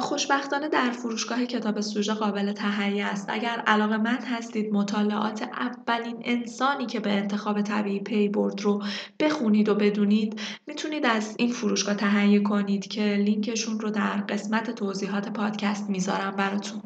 خوشبختانه 0.00 0.68
در 0.68 0.90
فروشگاه 0.90 1.44
کتاب 1.44 1.80
سوژه 1.80 2.14
قابل 2.14 2.52
تهیه 2.52 3.04
است. 3.04 3.25
اگر 3.28 3.62
علاقه 3.66 3.96
من 3.96 4.18
هستید 4.18 4.72
مطالعات 4.72 5.42
اولین 5.42 6.16
انسانی 6.24 6.86
که 6.86 7.00
به 7.00 7.12
انتخاب 7.12 7.62
طبیعی 7.62 8.00
پی 8.00 8.28
برد 8.28 8.60
رو 8.60 8.82
بخونید 9.20 9.68
و 9.68 9.74
بدونید 9.74 10.40
می‌تونید 10.66 11.06
از 11.06 11.34
این 11.38 11.52
فروشگاه 11.52 11.94
تهیه 11.94 12.40
کنید 12.40 12.88
که 12.88 13.02
لینکشون 13.02 13.80
رو 13.80 13.90
در 13.90 14.16
قسمت 14.16 14.70
توضیحات 14.70 15.28
پادکست 15.28 15.90
می‌ذارم 15.90 16.36
براتون. 16.36 16.82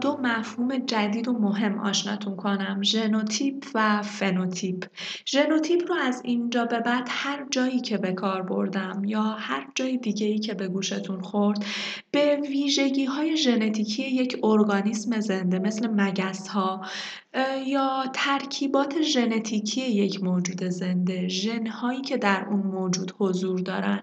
با 0.00 0.10
دو 0.16 0.19
مفهوم 0.22 0.78
جدید 0.78 1.28
و 1.28 1.32
مهم 1.32 1.78
آشناتون 1.78 2.36
کنم 2.36 2.82
ژنوتیپ 2.82 3.64
و 3.74 4.02
فنوتیپ. 4.02 4.84
ژنوتیپ 5.26 5.88
رو 5.88 5.94
از 5.94 6.20
اینجا 6.24 6.64
به 6.64 6.80
بعد 6.80 7.08
هر 7.10 7.46
جایی 7.50 7.80
که 7.80 7.98
به 7.98 8.12
کار 8.12 8.42
بردم 8.42 9.02
یا 9.04 9.22
هر 9.22 9.66
جای 9.74 9.96
دیگه 9.96 10.26
ای 10.26 10.38
که 10.38 10.54
به 10.54 10.68
گوشتون 10.68 11.20
خورد 11.20 11.64
به 12.10 12.36
ویژگی 12.36 13.04
های 13.04 13.36
ژنتیکی 13.36 14.02
یک 14.02 14.38
ارگانیسم 14.42 15.20
زنده 15.20 15.58
مثل 15.58 15.86
مگس 15.86 16.48
ها 16.48 16.80
یا 17.66 18.04
ترکیبات 18.12 19.02
ژنتیکی 19.02 19.80
یک 19.80 20.22
موجود 20.22 20.64
زنده 20.64 21.28
ژنهایی 21.28 22.00
که 22.00 22.16
در 22.16 22.46
اون 22.50 22.60
موجود 22.60 23.14
حضور 23.18 23.60
دارن 23.60 24.02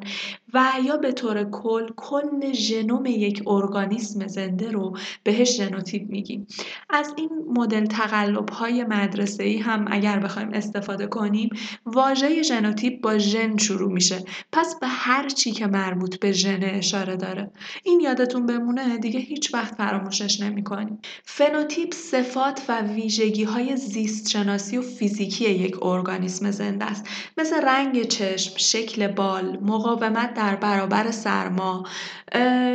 و 0.53 0.71
یا 0.85 0.97
به 0.97 1.11
طور 1.11 1.43
کل 1.43 1.87
کل 1.95 2.53
ژنوم 2.53 3.05
یک 3.05 3.43
ارگانیسم 3.47 4.27
زنده 4.27 4.71
رو 4.71 4.97
بهش 5.23 5.57
ژنوتیپ 5.57 6.06
میگیم. 6.09 6.47
از 6.89 7.13
این 7.17 7.29
مدل 7.55 7.85
تقلب 7.85 8.49
های 8.49 8.83
مدرسه 8.83 9.43
ای 9.43 9.57
هم 9.57 9.85
اگر 9.91 10.19
بخوایم 10.19 10.49
استفاده 10.53 11.07
کنیم 11.07 11.49
واژه 11.85 12.43
ژنوتیپ 12.43 13.01
با 13.01 13.17
ژن 13.17 13.57
شروع 13.57 13.91
میشه. 13.93 14.23
پس 14.51 14.75
به 14.81 14.87
هر 14.87 15.29
چی 15.29 15.51
که 15.51 15.67
مربوط 15.67 16.19
به 16.19 16.31
ژن 16.31 16.63
اشاره 16.63 17.15
داره. 17.15 17.51
این 17.83 17.99
یادتون 17.99 18.45
بمونه؟ 18.45 18.97
دیگه 18.97 19.19
هیچ 19.19 19.53
وقت 19.53 19.75
فراموشش 19.75 20.41
نمی‌کنیم. 20.41 20.99
فنوتیپ 21.23 21.93
صفات 21.93 22.61
و 22.69 22.81
ویژگی 22.81 23.43
های 23.43 23.77
زیست 23.77 24.29
شناسی 24.29 24.77
و 24.77 24.81
فیزیکی 24.81 25.49
یک 25.49 25.83
ارگانیسم 25.85 26.51
زنده 26.51 26.85
است. 26.85 27.05
مثل 27.37 27.61
رنگ 27.61 28.03
چشم 28.03 28.57
شکل 28.57 29.07
بال 29.07 29.57
مقاومت 29.61 30.33
در 30.33 30.55
برابر 30.55 31.11
سرما 31.11 31.83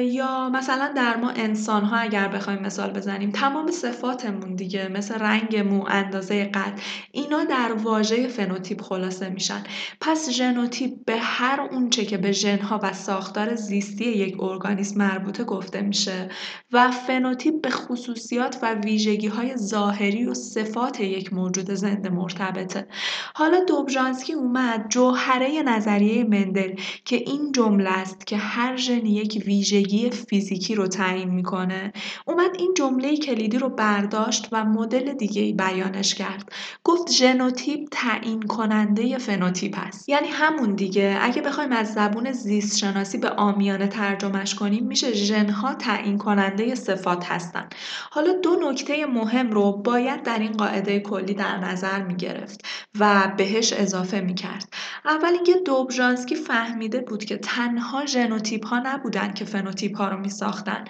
یا 0.03 0.51
مثلا 0.51 0.93
در 0.97 1.17
ما 1.17 1.31
انسان 1.31 1.85
ها 1.85 1.97
اگر 1.97 2.29
بخوایم 2.29 2.63
مثال 2.63 2.91
بزنیم 2.91 3.31
تمام 3.31 3.71
صفاتمون 3.71 4.55
دیگه 4.55 4.89
مثل 4.89 5.15
رنگ 5.15 5.57
مو 5.57 5.85
اندازه 5.89 6.45
قد 6.45 6.81
اینا 7.13 7.45
در 7.45 7.73
واژه 7.73 8.29
فنوتیپ 8.29 8.83
خلاصه 8.83 9.29
میشن. 9.29 9.63
پس 10.01 10.31
ژنوتیپ 10.31 11.05
به 11.07 11.17
هر 11.19 11.61
اونچه 11.61 12.05
که 12.05 12.17
به 12.17 12.33
ژنها 12.33 12.81
و 12.83 12.93
ساختار 12.93 13.55
زیستی 13.55 14.05
یک 14.05 14.43
ارگانیسم 14.43 14.99
مربوطه 14.99 15.45
گفته 15.45 15.81
میشه 15.81 16.29
و 16.73 16.91
فنوتیپ 16.91 17.63
به 17.63 17.71
خصوصیات 17.71 18.59
و 18.63 18.75
ویژگی 18.75 19.27
های 19.27 19.57
ظاهری 19.57 20.25
و 20.27 20.35
صفات 20.35 21.01
یک 21.01 21.33
موجود 21.33 21.71
زنده 21.71 22.09
مرتبطه. 22.09 22.87
حالا 23.35 23.65
دوبژانسکی 23.65 24.33
اومد 24.33 24.87
جوهره 24.89 25.63
نظریه 25.63 26.25
مندل 26.25 26.75
که 27.05 27.17
این 27.17 27.53
جمله 27.53 27.91
است 27.91 28.27
که 28.27 28.37
هر 28.37 28.77
ژن 28.77 29.07
یک 29.07 29.42
ویژگی 29.47 30.11
فیزیکی 30.11 30.75
رو 30.75 30.87
تعیین 30.87 31.31
می‌کنه. 31.31 31.93
اومد 32.27 32.51
این 32.59 32.75
جمله 32.77 33.17
کلیدی 33.17 33.59
رو 33.59 33.69
برداشت 33.69 34.49
و 34.53 34.65
مدل 34.65 35.13
دیگه 35.13 35.43
ای 35.43 35.53
بیانش 35.53 36.15
کرد. 36.15 36.53
گفت 36.85 37.11
ژنوتیپ 37.13 37.89
تعیین 37.91 38.43
کننده 38.43 39.19
فنوتیپ 39.19 39.79
است. 39.79 40.09
یعنی 40.09 40.29
همون 40.29 40.75
دیگه. 40.75 41.19
اگه 41.21 41.43
بخوایم 41.43 41.73
از 41.73 41.93
زبون 41.93 42.33
زیست 42.33 42.79
شناسی 42.79 43.19
به 43.19 43.31
عامیانه 43.31 43.87
ترجمهش 43.87 44.55
کنیم 44.55 44.87
میشه 44.87 45.13
ژنها 45.13 45.75
تعیین 45.75 46.19
کننده 46.19 46.75
صفات 46.75 47.25
هستن. 47.25 47.69
حالا 48.11 48.33
دو 48.33 48.57
نکته 48.71 49.07
مهم 49.07 49.51
رو 49.51 49.73
باید 49.73 50.23
در 50.23 50.39
این 50.39 50.53
قاعده 50.53 51.01
کلی 51.01 51.35
در 51.35 51.59
نظر 51.59 52.03
می‌گرفت 52.03 52.65
و 53.01 53.33
بهش 53.37 53.73
اضافه 53.73 54.21
می‌کرد. 54.21 54.69
اول 55.05 55.33
اینکه 55.33 55.55
دوبژانسکی 55.65 56.35
فهمیده 56.35 57.01
بود 57.01 57.25
که 57.25 57.37
تنها 57.37 58.07
ژنوتیپ 58.07 58.67
ها 58.67 58.79
نبودن. 58.79 59.32
که 59.35 59.45
فنوتیپ 59.45 59.97
ها 59.97 60.09
رو 60.09 60.19
می 60.19 60.31
ساختن 60.31 60.85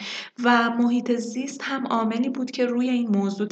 و 0.45 0.71
محیط 0.71 1.13
زیست 1.13 1.61
هم 1.63 1.87
عاملی 1.87 2.29
بود 2.29 2.51
که 2.51 2.67
روی 2.67 2.89
این 2.89 3.09
موضوع 3.09 3.49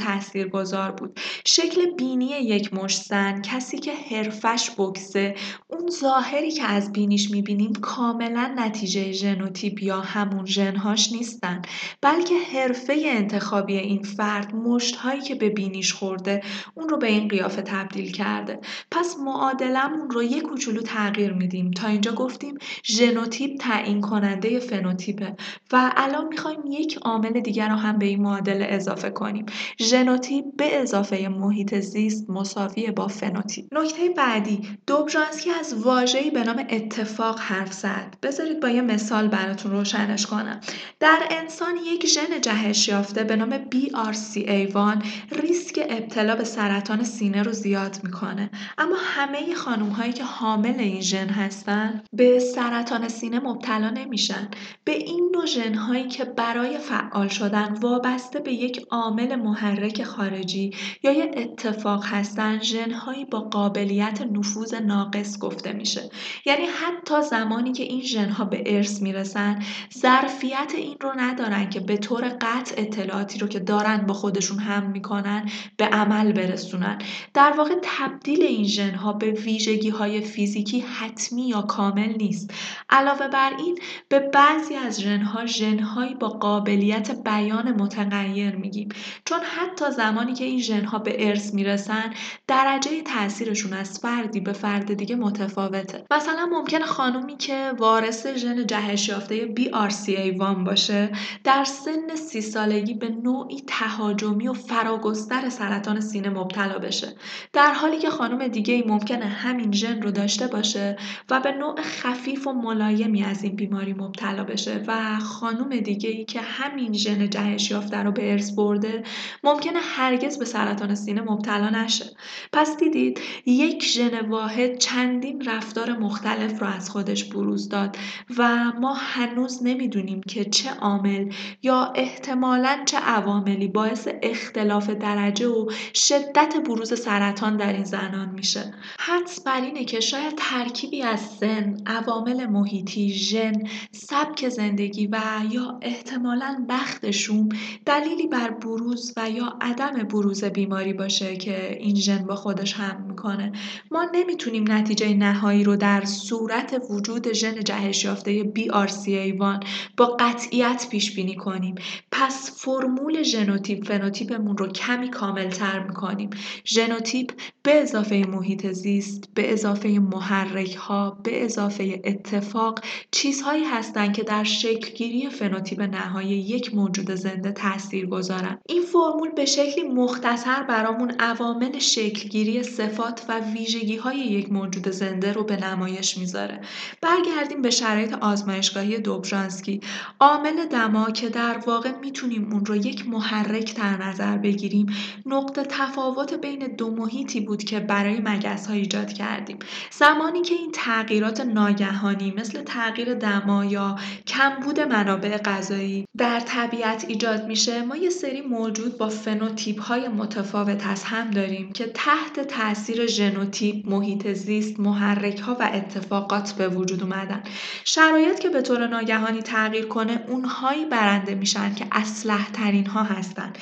گذار 0.52 0.90
بود. 0.90 1.20
شکل 1.46 1.90
بینی 1.90 2.26
یک 2.26 2.74
مشت 2.74 3.20
زن 3.20 3.42
کسی 3.42 3.78
که 3.78 3.92
حرفش 3.94 4.70
بکسه 4.78 5.34
اون 5.68 5.90
ظاهری 5.90 6.50
که 6.50 6.64
از 6.64 6.92
بینیش 6.92 7.30
می‌بینیم 7.30 7.72
کاملا 7.72 8.54
نتیجه 8.56 9.12
ژنوتیپ 9.12 9.82
یا 9.82 10.00
همون 10.00 10.46
ژنهاش 10.46 11.12
نیستن. 11.12 11.62
بلکه 12.02 12.34
حرفه 12.34 13.02
انتخابی 13.06 13.76
این 13.76 14.02
فرد 14.02 14.54
مشت 14.54 14.96
هایی 14.96 15.20
که 15.20 15.34
به 15.34 15.48
بینیش 15.48 15.92
خورده 15.92 16.42
اون 16.74 16.88
رو 16.88 16.98
به 16.98 17.06
این 17.06 17.28
قیافه 17.28 17.62
تبدیل 17.62 18.12
کرده. 18.12 18.58
پس 18.90 19.16
معادلمون 19.24 20.10
رو 20.10 20.22
یک 20.22 20.42
کوچولو 20.42 20.82
تغییر 20.82 21.32
میدیم. 21.32 21.70
تا 21.70 21.88
اینجا 21.88 22.12
گفتیم 22.12 22.54
ژنوتیپ 22.84 23.60
تعیین 23.60 24.00
کننده 24.00 24.58
فنوتیپه 24.80 25.36
و 25.72 25.92
الان 25.96 26.28
می‌خوایم 26.28 26.60
یک 26.70 26.98
عامل 27.02 27.40
دیگر 27.40 27.68
رو 27.68 27.76
هم 27.76 27.98
به 27.98 28.06
این 28.06 28.22
معادله 28.22 28.66
اضافه 28.70 29.10
کنیم. 29.10 29.46
ژنوتیپ 29.80 30.44
به 30.56 30.80
اضافه 30.80 31.28
محیط 31.28 31.74
زیست 31.74 32.30
مساوی 32.30 32.90
با 32.90 33.08
فنوتیپ. 33.08 33.74
نکته 33.74 34.08
بعدی 34.16 34.68
دوبژانسکی 34.86 35.50
از 35.50 35.74
واژه‌ای 35.74 36.30
به 36.30 36.44
نام 36.44 36.66
اتفاق 36.70 37.38
حرف 37.40 37.72
زد. 37.72 38.16
بذارید 38.22 38.60
با 38.60 38.68
یه 38.68 38.82
مثال 38.82 39.28
براتون 39.28 39.72
روشنش 39.72 40.26
کنم. 40.26 40.60
در 41.00 41.18
انسان 41.30 41.74
یک 41.86 42.06
ژن 42.06 42.40
جهش 42.40 42.88
یافته 42.88 43.24
به 43.24 43.36
نام 43.36 43.58
BRCA1 43.58 45.04
ریسک 45.42 45.86
ابتلا 45.90 46.36
به 46.36 46.44
سرطان 46.44 47.04
سینه 47.04 47.42
رو 47.42 47.52
زیاد 47.52 48.00
می‌کنه. 48.04 48.50
اما 48.78 48.96
همه 48.98 49.54
خانم 49.54 49.88
هایی 49.88 50.12
که 50.12 50.24
حامل 50.24 50.74
این 50.78 51.00
ژن 51.00 51.28
هستن 51.28 52.02
به 52.12 52.38
سرطان 52.38 53.08
سینه 53.08 53.40
مبتلا 53.40 53.90
نمیشن. 53.90 54.48
به 54.84 54.92
این 54.92 55.30
نوع 55.34 55.46
ژن 55.46 55.74
هایی 55.74 56.08
که 56.08 56.24
برای 56.24 56.78
فعال 56.78 57.28
شدن 57.28 57.72
وابسته 57.72 58.40
به 58.40 58.52
یک 58.52 58.86
عامل 58.90 59.36
محرک 59.36 60.02
خارجی 60.02 60.70
یا 61.02 61.12
یه 61.12 61.30
اتفاق 61.36 62.04
هستن 62.06 62.60
ژن 62.62 62.90
هایی 62.90 63.24
با 63.24 63.40
قابلیت 63.40 64.22
نفوذ 64.22 64.74
ناقص 64.74 65.38
گفته 65.38 65.72
میشه. 65.72 66.10
یعنی 66.46 66.64
حتی 66.64 67.22
زمانی 67.22 67.72
که 67.72 67.82
این 67.82 68.02
ژن 68.02 68.28
ها 68.28 68.44
به 68.44 68.62
ارث 68.66 69.02
می‌رسن 69.02 69.62
ظرفیت 69.98 70.72
این 70.76 70.96
رو 71.00 71.12
ندارن 71.16 71.70
که 71.70 71.80
به 71.80 71.96
طور 71.96 72.28
قطع 72.40 72.74
اطلاعاتی 72.78 73.38
رو 73.38 73.46
که 73.48 73.58
دارن 73.58 74.06
با 74.06 74.14
خودشون 74.14 74.58
هم 74.58 74.90
می‌کنن 74.90 75.50
به 75.76 75.84
عمل 75.84 76.32
برسونن. 76.32 76.98
در 77.34 77.52
واقع 77.56 77.74
تبدیل 77.82 78.42
این 78.42 78.64
ژن 78.64 78.94
ها 78.94 79.12
به 79.12 79.30
ویژگی 79.30 79.90
های 79.90 80.20
فیزیکی 80.20 80.80
حتمی 80.80 81.48
یا 81.48 81.62
کامل 81.62 82.16
نیست. 82.16 82.50
علاوه 82.90 83.28
بر 83.28 83.52
این 83.58 83.78
به 84.08 84.18
بعضی 84.60 84.74
از 84.74 85.00
ژنها 85.00 85.46
ژنهایی 85.46 86.14
با 86.14 86.28
قابلیت 86.28 87.22
بیان 87.24 87.72
متغیر 87.72 88.56
میگیم. 88.56 88.88
چون 89.24 89.38
حتی 89.40 89.90
زمانی 89.90 90.34
که 90.34 90.44
این 90.44 90.60
ژنها 90.60 90.98
به 90.98 91.28
ارث 91.28 91.54
می‌رسن 91.54 92.14
درجه 92.46 93.02
تاثیرشون 93.02 93.72
از 93.72 93.98
فردی 93.98 94.40
به 94.40 94.52
فرد 94.52 94.94
دیگه 94.94 95.16
متفاوته. 95.16 96.04
مثلا 96.10 96.46
ممکن 96.46 96.80
خانومی 96.80 97.36
که 97.36 97.72
وارث 97.78 98.26
ژن 98.26 98.66
جهش 98.66 99.08
یافته 99.08 99.54
BRCA1 99.54 100.64
باشه 100.66 101.10
در 101.44 101.64
سن 101.64 102.14
سی 102.14 102.40
سالگی 102.40 102.94
به 102.94 103.08
نوعی 103.08 103.62
تهاجمی 103.66 104.48
و 104.48 104.52
فراگستر 104.52 105.48
سرطان 105.48 106.00
سینه 106.00 106.30
مبتلا 106.30 106.78
بشه. 106.78 107.08
در 107.52 107.72
حالی 107.72 107.98
که 107.98 108.10
خانم 108.10 108.48
دیگه 108.48 108.74
ای 108.74 108.82
ممکنه 108.86 109.26
همین 109.26 109.72
ژن 109.72 110.02
رو 110.02 110.10
داشته 110.10 110.46
باشه 110.46 110.96
و 111.30 111.40
به 111.40 111.52
نوع 111.52 111.80
خفیف 111.82 112.46
و 112.46 112.52
ملایمی 112.52 113.24
از 113.24 113.44
این 113.44 113.56
بیماری 113.56 113.92
مبتلا 113.92 114.49
بشه 114.50 114.84
و 114.86 115.18
خانم 115.18 115.80
دیگه 115.80 116.10
ای 116.10 116.24
که 116.24 116.40
همین 116.40 116.92
ژن 116.92 117.30
جهش 117.30 117.70
یافته 117.70 117.96
رو 117.96 118.12
به 118.12 118.32
ارث 118.32 118.50
برده 118.50 119.02
ممکنه 119.44 119.78
هرگز 119.82 120.38
به 120.38 120.44
سرطان 120.44 120.94
سینه 120.94 121.20
مبتلا 121.20 121.70
نشه. 121.70 122.04
پس 122.52 122.76
دیدید 122.76 123.20
یک 123.46 123.84
ژن 123.84 124.20
واحد 124.28 124.78
چندین 124.78 125.44
رفتار 125.44 125.98
مختلف 125.98 126.60
رو 126.60 126.66
از 126.66 126.90
خودش 126.90 127.24
بروز 127.24 127.68
داد 127.68 127.96
و 128.38 128.72
ما 128.80 128.94
هنوز 128.94 129.62
نمی‌دونیم 129.62 130.20
که 130.20 130.44
چه 130.44 130.70
عامل 130.70 131.32
یا 131.62 131.92
احتمالا 131.94 132.82
چه 132.86 132.98
عواملی 132.98 133.68
باعث 133.68 134.08
اختلاف 134.22 134.90
درجه 134.90 135.48
و 135.48 135.70
شدت 135.94 136.54
بروز 136.66 137.00
سرطان 137.00 137.56
در 137.56 137.72
این 137.72 137.84
زنان 137.84 138.30
میشه. 138.30 138.74
حدس 138.98 139.40
بر 139.40 139.60
اینه 139.60 139.84
که 139.84 140.00
شاید 140.00 140.34
ترکیبی 140.36 141.02
از 141.02 141.20
سن، 141.20 141.76
عوامل 141.86 142.46
محیطی، 142.46 143.14
ژن، 143.14 143.52
سبک 143.92 144.39
زندگی 144.48 145.06
و 145.06 145.20
یا 145.50 145.78
احتمالا 145.82 146.64
بخت 146.68 147.10
شوم 147.10 147.48
دلیلی 147.86 148.26
بر 148.26 148.50
بروز 148.50 149.14
و 149.16 149.30
یا 149.30 149.58
عدم 149.60 149.92
بروز 149.92 150.44
بیماری 150.44 150.92
باشه 150.92 151.36
که 151.36 151.78
این 151.80 151.96
ژن 151.96 152.26
با 152.26 152.34
خودش 152.34 152.72
هم 152.72 153.04
می‌کنه. 153.08 153.52
ما 153.90 154.06
نمی‌تونیم 154.14 154.72
نتیجه 154.72 155.14
نهایی 155.14 155.64
رو 155.64 155.76
در 155.76 156.04
صورت 156.04 156.82
وجود 156.90 157.32
ژن 157.32 157.60
جهش 157.64 158.04
یافته 158.04 158.42
BRCA1 158.42 159.66
با 159.96 160.06
قطعیت 160.06 160.86
پیش 160.90 161.14
بینی 161.14 161.36
کنیم. 161.36 161.74
پس 162.12 162.64
فرمول 162.64 163.22
ژنوتیپ 163.22 163.86
فنوتیپمون 163.86 164.56
رو 164.56 164.66
کمی 164.66 165.10
کامل 165.10 165.48
تر 165.48 165.86
می‌کنیم. 165.86 166.30
ژنوتیپ 166.64 167.32
به 167.62 167.82
اضافه 167.82 168.24
محیط 168.28 168.66
زیست 168.66 169.28
به 169.34 169.52
اضافه 169.52 169.88
محرک 169.88 170.74
ها 170.74 171.10
به 171.24 171.44
اضافه 171.44 172.00
اتفاق 172.04 172.80
چیزهایی 173.10 173.64
هستند 173.64 174.12
که 174.12 174.19
در 174.22 174.44
شکلگیری 174.44 175.28
فنوتیپ 175.28 175.80
نهایی 175.80 176.28
یک 176.28 176.74
موجود 176.74 177.10
زنده 177.14 177.52
تاثیر 177.52 178.06
گذارن. 178.06 178.58
این 178.68 178.82
فرمول 178.82 179.30
به 179.30 179.44
شکلی 179.44 179.88
مختصر 179.88 180.62
برامون 180.62 181.10
عوامل 181.10 181.78
شکلگیری 181.78 182.62
صفات 182.62 183.24
و 183.28 183.40
ویژگی 183.40 183.96
های 183.96 184.18
یک 184.18 184.52
موجود 184.52 184.88
زنده 184.90 185.32
رو 185.32 185.44
به 185.44 185.56
نمایش 185.56 186.18
می‌ذاره. 186.18 186.60
برگردیم 187.02 187.62
به 187.62 187.70
شرایط 187.70 188.12
آزمایشگاهی 188.12 188.98
دوبژانسکی 188.98 189.80
عامل 190.20 190.66
دما 190.66 191.10
که 191.10 191.28
در 191.28 191.58
واقع 191.66 191.98
می‌تونیم 192.00 192.52
اون 192.52 192.64
رو 192.64 192.76
یک 192.76 193.08
محرک 193.08 193.76
در 193.76 193.96
نظر 194.02 194.38
بگیریم 194.38 194.86
نقطه 195.26 195.62
تفاوت 195.62 196.34
بین 196.34 196.58
دو 196.76 196.90
محیطی 196.90 197.40
بود 197.40 197.64
که 197.64 197.80
برای 197.80 198.20
مگس 198.24 198.66
ها 198.66 198.72
ایجاد 198.72 199.12
کردیم. 199.12 199.58
زمانی 199.90 200.42
که 200.42 200.54
این 200.54 200.70
تغییرات 200.72 201.40
ناگهانی 201.40 202.34
مثل 202.36 202.62
تغییر 202.62 203.14
دما 203.14 203.64
یا 203.64 203.96
کمبود 204.26 204.80
منابع 204.80 205.36
غذایی 205.36 206.06
در 206.16 206.40
طبیعت 206.40 207.04
ایجاد 207.08 207.46
میشه. 207.46 207.82
ما 207.82 207.96
یه 207.96 208.10
سری 208.10 208.40
موجود 208.40 208.98
با 208.98 209.08
فنوتیپ 209.08 209.80
های 209.80 210.08
متفاوت 210.08 210.86
از 210.86 211.04
هم 211.04 211.30
داریم 211.30 211.72
که 211.72 211.86
تحت 211.86 212.40
تاثیر 212.40 213.06
ژنوتیپ 213.06 213.88
محیط 213.88 214.32
زیست 214.32 214.80
محرک 214.80 215.38
ها 215.38 215.56
و 215.60 215.70
اتفاقات 215.72 216.52
به 216.52 216.68
وجود 216.68 217.02
اومدن. 217.02 217.42
شرایط 217.84 218.38
که 218.38 218.48
به 218.48 218.62
طور 218.62 218.86
ناگهانی 218.86 219.42
تغییر 219.42 219.86
کنه 219.86 220.24
اونهایی 220.28 220.84
برنده 220.84 221.34
میشن 221.34 221.74
که 221.74 221.86
اسلح 221.92 222.50
ترین 222.50 222.86
ها 222.86 223.02
هستن. 223.02 223.52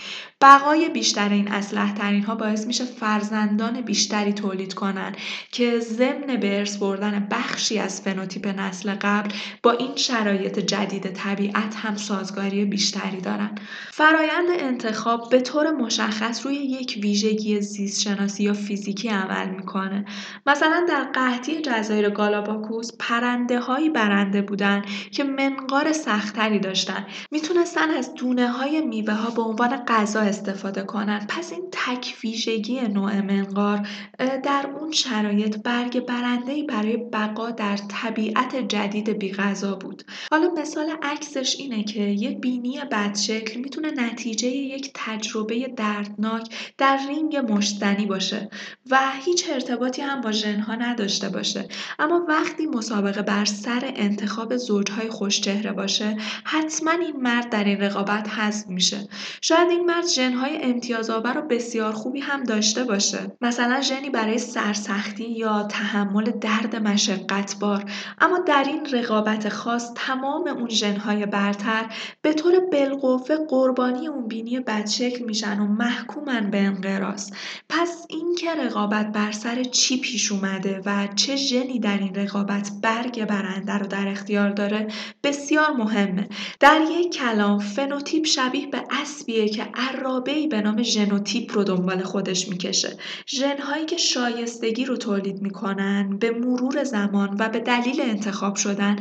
بقای 0.40 0.88
بیشتر 0.88 1.28
این 1.28 1.48
اسلح 1.48 1.94
ترین 1.94 2.22
ها 2.22 2.34
باعث 2.34 2.66
میشه 2.66 2.84
فرزندان 2.84 3.80
بیشتری 3.80 4.32
تولید 4.32 4.74
کنن 4.74 5.12
که 5.52 5.80
ضمن 5.80 6.36
به 6.40 6.58
ارث 6.58 6.76
بردن 6.76 7.28
بخشی 7.30 7.78
از 7.78 8.00
فنوتیپ 8.00 8.46
نسل 8.46 8.94
قبل 9.00 9.30
با 9.62 9.72
این 9.72 9.96
شرایط 9.96 10.58
جدید 10.58 11.12
طبیعت 11.12 11.74
هم 11.76 11.96
سازگاری 11.96 12.64
بیشتری 12.64 13.20
دارن. 13.20 13.50
فرایند 13.92 14.48
انتخاب 14.50 15.30
به 15.30 15.40
طور 15.40 15.70
مشخص 15.70 16.46
روی 16.46 16.54
یک 16.54 16.98
ویژگی 17.02 17.60
زیست 17.60 18.02
شناسی 18.02 18.42
یا 18.44 18.52
فیزیکی 18.52 19.08
عمل 19.08 19.48
می‌کنه. 19.48 20.04
مثلا 20.46 20.86
در 20.88 21.04
قحطی 21.04 21.60
جزایر 21.62 22.10
گالاپاگوس 22.10 22.90
پرنده 22.98 23.60
هایی 23.60 23.90
برنده 23.90 24.42
بودن 24.42 24.82
که 25.12 25.24
منقار 25.24 25.92
سختری 25.92 26.58
داشتن. 26.58 27.06
می‌تونستن 27.30 27.90
از 27.90 28.14
دونه 28.14 28.48
های 28.48 28.80
میوه 28.80 29.14
ها 29.14 29.30
به 29.30 29.42
عنوان 29.42 29.76
غذا 29.88 30.27
استفاده 30.28 30.82
کنن. 30.82 31.26
پس 31.28 31.52
این 31.52 31.62
تک 31.72 32.14
ویژگی 32.24 32.80
نوع 32.80 33.20
منقار 33.20 33.88
در 34.18 34.66
اون 34.80 34.92
شرایط 34.92 35.56
برگ 35.56 36.06
برنده 36.06 36.62
برای 36.62 36.96
بقا 36.96 37.50
در 37.50 37.76
طبیعت 37.76 38.56
جدید 38.56 39.10
بیغذا 39.10 39.74
بود. 39.74 40.02
حالا 40.30 40.50
مثال 40.56 40.90
عکسش 41.02 41.56
اینه 41.58 41.84
که 41.84 42.00
یه 42.00 42.30
بینی 42.30 42.78
بدشکل 42.90 43.60
می‌تونه 43.60 43.90
نتیجه 43.90 44.48
یک 44.48 44.90
تجربه 44.94 45.68
دردناک 45.76 46.74
در 46.78 46.98
رینگ 47.08 47.36
مشتنی 47.36 48.06
باشه 48.06 48.50
و 48.90 48.98
هیچ 49.24 49.50
ارتباطی 49.50 50.02
هم 50.02 50.20
با 50.20 50.32
ژنها 50.32 50.74
نداشته 50.74 51.28
باشه. 51.28 51.68
اما 51.98 52.26
وقتی 52.28 52.66
مسابقه 52.66 53.22
بر 53.22 53.44
سر 53.44 53.92
انتخاب 53.96 54.56
زوجهای 54.56 55.08
خوشچهره 55.08 55.72
باشه 55.72 56.16
حتما 56.44 56.90
این 56.90 57.16
مرد 57.16 57.50
در 57.50 57.64
این 57.64 57.80
رقابت 57.80 58.28
حذف 58.28 58.66
میشه. 58.66 59.08
شاید 59.40 59.70
این 59.70 59.84
مرد 59.84 60.06
ژنهای 60.18 60.58
امتیازآور 60.62 61.38
و 61.38 61.42
بسیار 61.42 61.92
خوبی 61.92 62.20
هم 62.20 62.42
داشته 62.42 62.84
باشه. 62.84 63.36
مثلا 63.40 63.80
ژنی 63.80 64.10
برای 64.10 64.38
سرسختی 64.38 65.24
یا 65.24 65.62
تحمل 65.62 66.24
درد 66.24 66.76
مشقتبار. 66.76 67.84
اما 68.20 68.38
در 68.38 68.64
این 68.66 68.86
رقابت 68.92 69.48
خاص 69.48 69.92
تمام 69.94 70.48
اون 70.48 70.68
ژنهای 70.68 71.26
برتر 71.26 71.84
به 72.22 72.32
طور 72.32 72.60
بالقوه 72.72 73.36
قربانی 73.48 74.08
اون 74.08 74.28
بینی 74.28 74.60
بدشکل 74.60 75.24
میشن 75.24 75.60
و 75.60 75.66
محکومن 75.66 76.50
به 76.50 76.58
انقراض. 76.58 77.30
پس 77.68 78.06
اینکه 78.08 78.54
رقابت 78.54 79.12
بر 79.12 79.32
سر 79.32 79.64
چی 79.64 80.00
پیش 80.00 80.32
اومده 80.32 80.80
و 80.86 81.08
چه 81.14 81.36
ژنی 81.36 81.78
در 81.78 81.98
این 81.98 82.14
رقابت 82.14 82.70
برگ 82.82 83.24
برنده 83.24 83.72
رو 83.72 83.86
در 83.86 84.08
اختیار 84.08 84.50
داره 84.50 84.88
بسیار 85.22 85.70
مهمه. 85.70 86.28
در 86.60 86.80
یک 86.90 87.14
کلام 87.14 87.58
فنوتیپ 87.58 88.26
شبیه 88.26 88.66
به 88.66 88.82
اسبیه 88.90 89.48
که 89.48 89.68
ارابه‌ای 90.08 90.46
به 90.46 90.60
نام 90.60 90.82
ژنوتیپ 90.82 91.52
رو 91.52 91.64
دنبال 91.64 92.02
خودش 92.02 92.48
می‌کشه. 92.48 92.96
ژنهایی 93.28 93.86
که 93.86 93.96
شایستگی 93.96 94.84
رو 94.84 94.96
تولید 94.96 95.42
می‌کنن 95.42 96.18
به 96.18 96.30
مرور 96.30 96.84
زمان 96.84 97.36
و 97.38 97.48
به 97.48 97.58
دلیل 97.58 98.00
انتخاب 98.00 98.56
شدن 98.56 98.96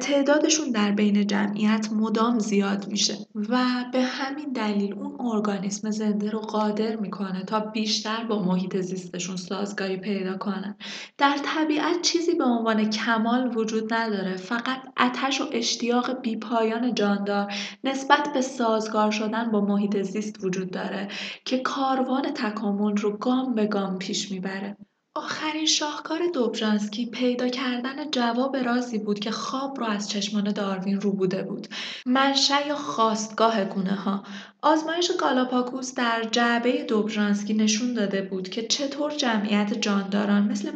تعدادشون 0.00 0.70
در 0.70 0.90
بین 0.90 1.26
جمعیت 1.26 1.88
مدام 1.92 2.38
زیاد 2.38 2.88
میشه 2.88 3.14
و 3.34 3.84
به 3.92 4.02
همین 4.02 4.52
دلیل 4.52 4.94
اون 4.94 5.16
ارگانیسم 5.20 5.90
زنده 5.90 6.30
رو 6.30 6.38
قادر 6.38 6.96
می‌کنه 6.96 7.44
تا 7.44 7.60
بیشتر 7.60 8.24
با 8.24 8.42
محیط 8.42 8.76
زیستشون 8.76 9.36
سازگاری 9.36 9.96
پیدا 9.96 10.36
کنن. 10.36 10.76
در 11.18 11.36
طبیعت 11.42 12.02
چیزی 12.02 12.34
به 12.34 12.44
عنوان 12.44 12.90
کمال 12.90 13.56
وجود 13.56 13.94
نداره. 13.94 14.36
فقط 14.36 14.78
اتش 15.00 15.40
و 15.40 15.44
اشتیاق 15.52 16.20
بیپایان 16.20 16.94
جاندار 16.94 17.52
نسبت 17.84 18.28
به 18.34 18.40
سازگار 18.40 19.10
شدن 19.10 19.50
با 19.50 19.60
محیط 19.60 20.02
زیست 20.02 20.29
وجود 20.44 20.70
داره 20.70 21.08
که 21.44 21.58
کاروان 21.58 22.32
تکامل 22.34 22.96
رو 22.96 23.16
گام 23.16 23.54
به 23.54 23.66
گام 23.66 23.98
پیش 23.98 24.30
می‌بره. 24.30 24.76
آخرین 25.14 25.66
شاهکار 25.66 26.18
دوبژانسکی 26.34 27.10
پیدا 27.10 27.48
کردن 27.48 28.10
جواب 28.10 28.56
رازی 28.56 28.98
بود 28.98 29.18
که 29.18 29.30
خواب 29.30 29.80
را 29.80 29.86
از 29.86 30.10
چشمان 30.10 30.52
داروین 30.52 31.00
رو 31.00 31.12
بوده 31.12 31.42
بود. 31.42 31.68
منشأ 32.06 32.66
یا 32.66 32.76
خواستگاه 32.76 33.64
گونه 33.64 33.94
ها 33.94 34.22
آزمایش 34.62 35.10
گالاپاگوس 35.18 35.94
در 35.94 36.22
جعبه 36.30 36.84
دوبژانسکی 36.84 37.54
نشون 37.54 37.94
داده 37.94 38.22
بود 38.22 38.48
که 38.48 38.62
چطور 38.62 39.10
جمعیت 39.10 39.74
جانداران 39.80 40.42
مثل 40.42 40.70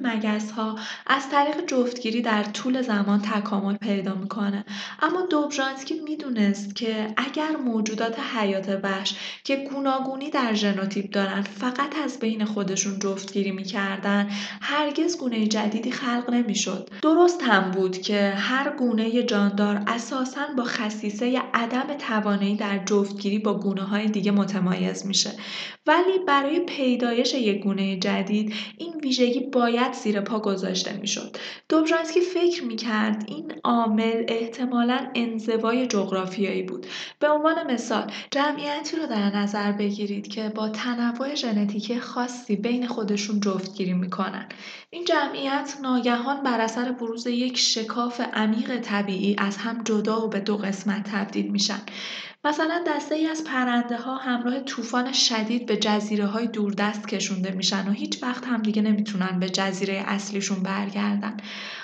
ها 0.57 0.79
از 1.07 1.31
طریق 1.31 1.67
جفتگیری 1.67 2.23
در 2.23 2.43
طول 2.43 2.83
زمان 2.83 3.21
تکامل 3.23 3.77
پیدا 3.77 4.15
می‌کنه. 4.15 4.65
اما 5.03 5.27
دوبژانسکی 5.31 6.01
می‌دونست 6.01 6.77
که 6.77 7.07
اگر 7.17 7.51
موجودات 7.65 8.17
حیات 8.37 8.81
وحش 8.83 9.17
که 9.45 9.57
گوناگونی 9.57 10.31
در 10.31 10.55
ژنوتیپ 10.55 11.11
دارن 11.11 11.43
فقط 11.43 11.97
از 12.05 12.19
بین 12.19 12.45
خودشون 12.45 12.99
جفتگیری 12.99 13.51
می‌کردن 13.51 14.29
هرگز 14.61 15.19
گونه 15.19 15.47
جدیدی 15.47 15.91
خلق 15.91 16.31
نمی‌شد. 16.31 16.91
درست 17.03 17.43
هم 17.43 17.71
بود 17.71 17.99
که 17.99 18.31
هر 18.37 18.71
گونه 18.77 19.23
جاندار 19.23 19.83
اساسا 19.87 20.47
با 20.57 20.65
خصیصه 20.65 21.43
عدم 21.55 21.95
توانایی 21.99 22.57
در 22.57 22.79
جفتگیری 22.79 23.39
با 23.39 23.55
گونه 23.55 23.74
های 23.83 24.09
دیگه 24.09 24.31
متمایز 24.31 25.07
میشه 25.07 25.31
ولی 25.87 26.19
برای 26.27 26.61
پیدایش 26.61 27.35
یک 27.35 27.63
گونه 27.63 27.99
جدید 27.99 28.55
این 28.79 28.95
ویژگی 29.03 29.41
باید 29.41 29.93
زیر 29.93 30.21
پا 30.21 30.39
گذاشته 30.39 30.93
می‌شد. 30.93 31.37
دوبژانسکی 31.69 32.21
فکر 32.21 32.65
می‌کرد 32.65 33.25
این 33.27 33.53
عامل 33.65 34.25
احتمالا 34.29 35.07
انزوای 35.15 35.87
جغرافیایی 35.87 36.63
بود. 36.63 36.87
به 37.19 37.29
عنوان 37.29 37.73
مثال 37.73 38.13
جمعیتی 38.31 38.97
رو 38.97 39.07
در 39.07 39.37
نظر 39.37 39.73
بگیرید 39.73 40.29
که 40.29 40.49
با 40.49 40.69
تنوع 40.69 41.35
ژنتیکی 41.35 42.01
خاصی 42.01 42.57
بین 42.57 42.87
خودشون 42.87 43.41
جفتگیری 43.41 43.93
می‌کنن. 43.93 44.49
این 44.91 45.05
جمعیت 45.05 45.77
ناگهان 45.83 46.43
بر 46.43 46.61
اثر 46.61 46.93
بروز 46.93 47.27
یک 47.27 47.59
شکاف 47.59 48.21
عمیق 48.21 48.81
طبیعی 48.81 49.37
از 49.39 49.57
هم 49.57 49.83
جدا 49.85 50.27
و 50.27 50.29
به 50.29 50.41
دو 50.41 50.57
قسمت 50.57 51.11
تبدیل 51.13 51.51
میشن. 51.51 51.81
مثلا 52.47 52.85
دسته 52.87 53.15
ای 53.15 53.27
از 53.27 53.45
پرنده 53.45 53.97
ها 53.97 54.17
همراه 54.17 54.61
طوفان 54.61 55.13
شدید 55.13 55.67
به 55.67 55.74
جزیره 55.77 56.27
های 56.27 56.47
دوردست 56.47 57.09
کشونده 57.09 57.51
میشن 57.51 57.89
و 57.89 57.93
هیچ 57.93 58.23
وقت 58.23 58.47
هم 58.47 58.63
دیگه 58.63 58.83
نمی‌تونن 58.83 59.41
به 59.41 59.49
جزیره 59.49 60.05
اصلیشون 60.07 60.63
برگردن. 60.63 61.37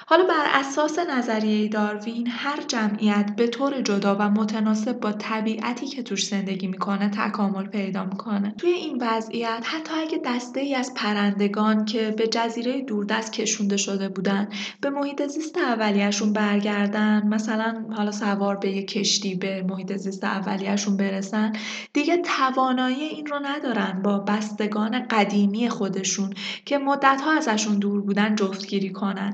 حالا 0.06 0.24
بر 0.24 0.46
اساس 0.54 0.98
نظریه 0.98 1.68
داروین 1.68 2.26
هر 2.30 2.62
جمعیت 2.68 3.32
به 3.36 3.46
طور 3.46 3.80
جدا 3.80 4.16
و 4.20 4.22
متناسب 4.22 5.00
با 5.00 5.12
طبیعتی 5.12 5.86
که 5.86 6.02
توش 6.02 6.26
زندگی 6.26 6.66
می‌کنه 6.66 7.08
تکامل 7.08 7.66
پیدا 7.66 8.04
می‌کنه. 8.04 8.54
توی 8.58 8.70
این 8.70 8.98
وضعیت 9.00 9.64
حتی 9.64 9.94
اگه 9.94 10.20
دسته 10.24 10.60
ای 10.60 10.74
از 10.74 10.94
پرندگان 10.94 11.84
که 11.84 12.14
به 12.16 12.26
جزیره 12.26 12.82
دوردست 12.82 13.32
کشونده 13.32 13.76
شده 13.76 14.08
بودن 14.08 14.48
به 14.80 14.90
محیط 14.90 15.26
زیست 15.26 15.58
اولیهشون 15.58 16.32
برگردن 16.32 17.26
مثلا 17.26 17.84
حالا 17.96 18.12
سوار 18.12 18.56
به 18.56 18.70
یک 18.70 18.88
کشتی 18.88 19.34
به 19.34 19.62
محیط 19.68 19.96
زیست 19.96 20.24
اولیهشون 20.24 20.96
برسن 20.96 21.52
دیگه 21.92 22.16
توانایی 22.16 23.02
این 23.02 23.26
رو 23.26 23.38
ندارن. 23.42 23.79
با 24.02 24.18
بستگان 24.18 25.06
قدیمی 25.10 25.68
خودشون 25.68 26.34
که 26.64 26.78
مدتها 26.78 27.32
ازشون 27.36 27.78
دور 27.78 28.00
بودن 28.00 28.34
جفتگیری 28.34 28.92
کنن. 28.92 29.32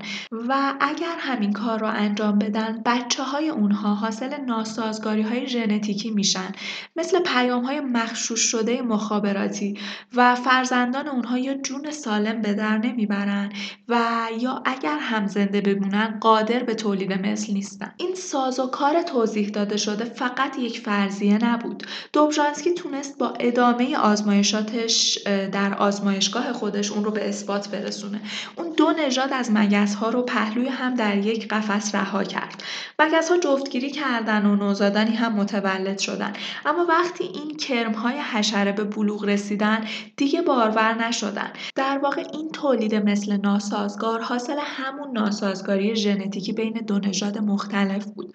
و 0.48 0.74
اگر 0.80 1.16
همین 1.18 1.52
کار 1.52 1.78
رو 1.78 1.86
انجام 1.86 2.38
بدن 2.38 2.82
بچه 2.84 3.22
های 3.22 3.48
اونها 3.48 3.94
حاصل 3.94 4.40
ناسازگاری 4.46 5.22
های 5.22 5.46
ژنتیکی 5.46 6.10
میشن. 6.10 6.52
مثل 6.96 7.20
پیام 7.20 7.64
های 7.64 7.80
مخشوش 7.80 8.40
شده 8.40 8.82
مخابراتی 8.82 9.78
و 10.14 10.34
فرزندان 10.34 11.08
اونها 11.08 11.38
یا 11.38 11.54
جون 11.54 11.90
سالم 11.90 12.42
به 12.42 12.54
در 12.54 12.78
نمی‌برن 12.78 13.52
و 13.88 13.98
یا 14.40 14.62
اگر 14.64 14.98
هم 14.98 15.26
زنده 15.26 15.60
بمونن 15.60 16.18
قادر 16.20 16.62
به 16.62 16.74
تولید 16.74 17.12
مثل 17.12 17.52
نیستن. 17.52 17.94
این 17.96 18.14
ساز 18.14 18.60
و 18.60 18.66
کار 18.66 19.02
توضیح 19.02 19.48
داده 19.48 19.76
شده 19.76 20.04
فقط 20.04 20.58
یک 20.58 20.80
فرضیه 20.80 21.44
نبود. 21.44 21.82
دوبژانسکی 22.12 22.74
تونست 22.74 23.18
با 23.18 23.34
ادامه 23.40 23.96
آزمایشاتش 24.36 25.18
در 25.52 25.74
آزمایشگاه 25.74 26.52
خودش 26.52 26.92
اون 26.92 27.04
رو 27.04 27.10
به 27.10 27.28
اثبات 27.28 27.68
برسونه. 27.68 28.20
اون 28.56 28.72
دو 28.76 28.92
نژاد 28.98 29.32
از 29.32 29.50
مگس 29.52 29.94
ها 29.94 30.10
رو 30.10 30.22
پهلو 30.22 30.46
پهلوی 30.56 30.68
هم 30.68 30.94
در 30.94 31.16
یک 31.16 31.48
قفس 31.48 31.94
رها 31.94 32.24
کرد. 32.24 32.62
ها 32.98 33.38
جفتگیری 33.38 33.90
کردن 33.90 34.46
و 34.46 34.56
نوزادانی 34.56 35.14
هم 35.14 35.32
متولد 35.32 35.98
شدن. 35.98 36.32
اما 36.66 36.86
وقتی 36.86 37.24
این 37.24 37.56
کرم 37.56 37.92
های 37.92 38.18
حشره 38.32 38.72
به 38.72 38.84
بلوغ 38.84 39.24
رسیدن 39.24 39.84
دیگه 40.16 40.42
بارور 40.42 41.06
نشدن. 41.06 41.50
در 41.74 41.98
واقع 41.98 42.24
این 42.32 42.50
تولید 42.50 42.94
مثل 42.94 43.36
ناسازگار 43.36 44.20
حاصل 44.20 44.56
همون 44.60 45.12
ناسازگاری 45.12 45.96
ژنتیکی 45.96 46.52
بین 46.52 46.72
دو 46.72 46.98
نژاد 46.98 47.38
مختلف 47.38 48.04
بود. 48.04 48.34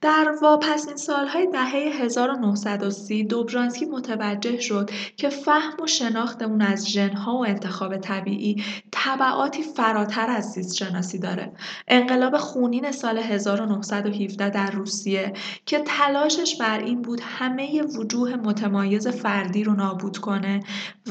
در 0.00 0.34
واپسین 0.42 0.96
سالهای 0.96 1.46
دهه 1.46 2.02
1930 2.02 3.24
دوبرانسکی 3.24 3.84
متوجه 3.84 4.60
شد 4.60 4.90
که 5.16 5.28
فهم 5.28 5.82
و 5.82 5.86
شناخت 5.86 6.42
اون 6.42 6.62
از 6.62 6.88
ژنها 6.88 7.36
و 7.36 7.46
انتخاب 7.46 7.96
طبیعی 7.96 8.64
طبعاتی 8.90 9.62
فراتر 9.62 10.30
از 10.30 10.52
زیست 10.52 10.76
شناسی 10.76 11.18
داره. 11.18 11.52
انقلاب 11.88 12.36
خونین 12.36 12.92
سال 12.92 13.18
1917 13.18 14.50
در 14.50 14.70
روسیه 14.70 15.32
که 15.66 15.82
تلاشش 15.86 16.56
بر 16.56 16.78
این 16.78 17.02
بود 17.02 17.20
همه 17.24 17.82
وجوه 17.82 18.36
متمایز 18.36 19.08
فردی 19.08 19.64
رو 19.64 19.72
نابود 19.72 20.18
کنه 20.18 20.60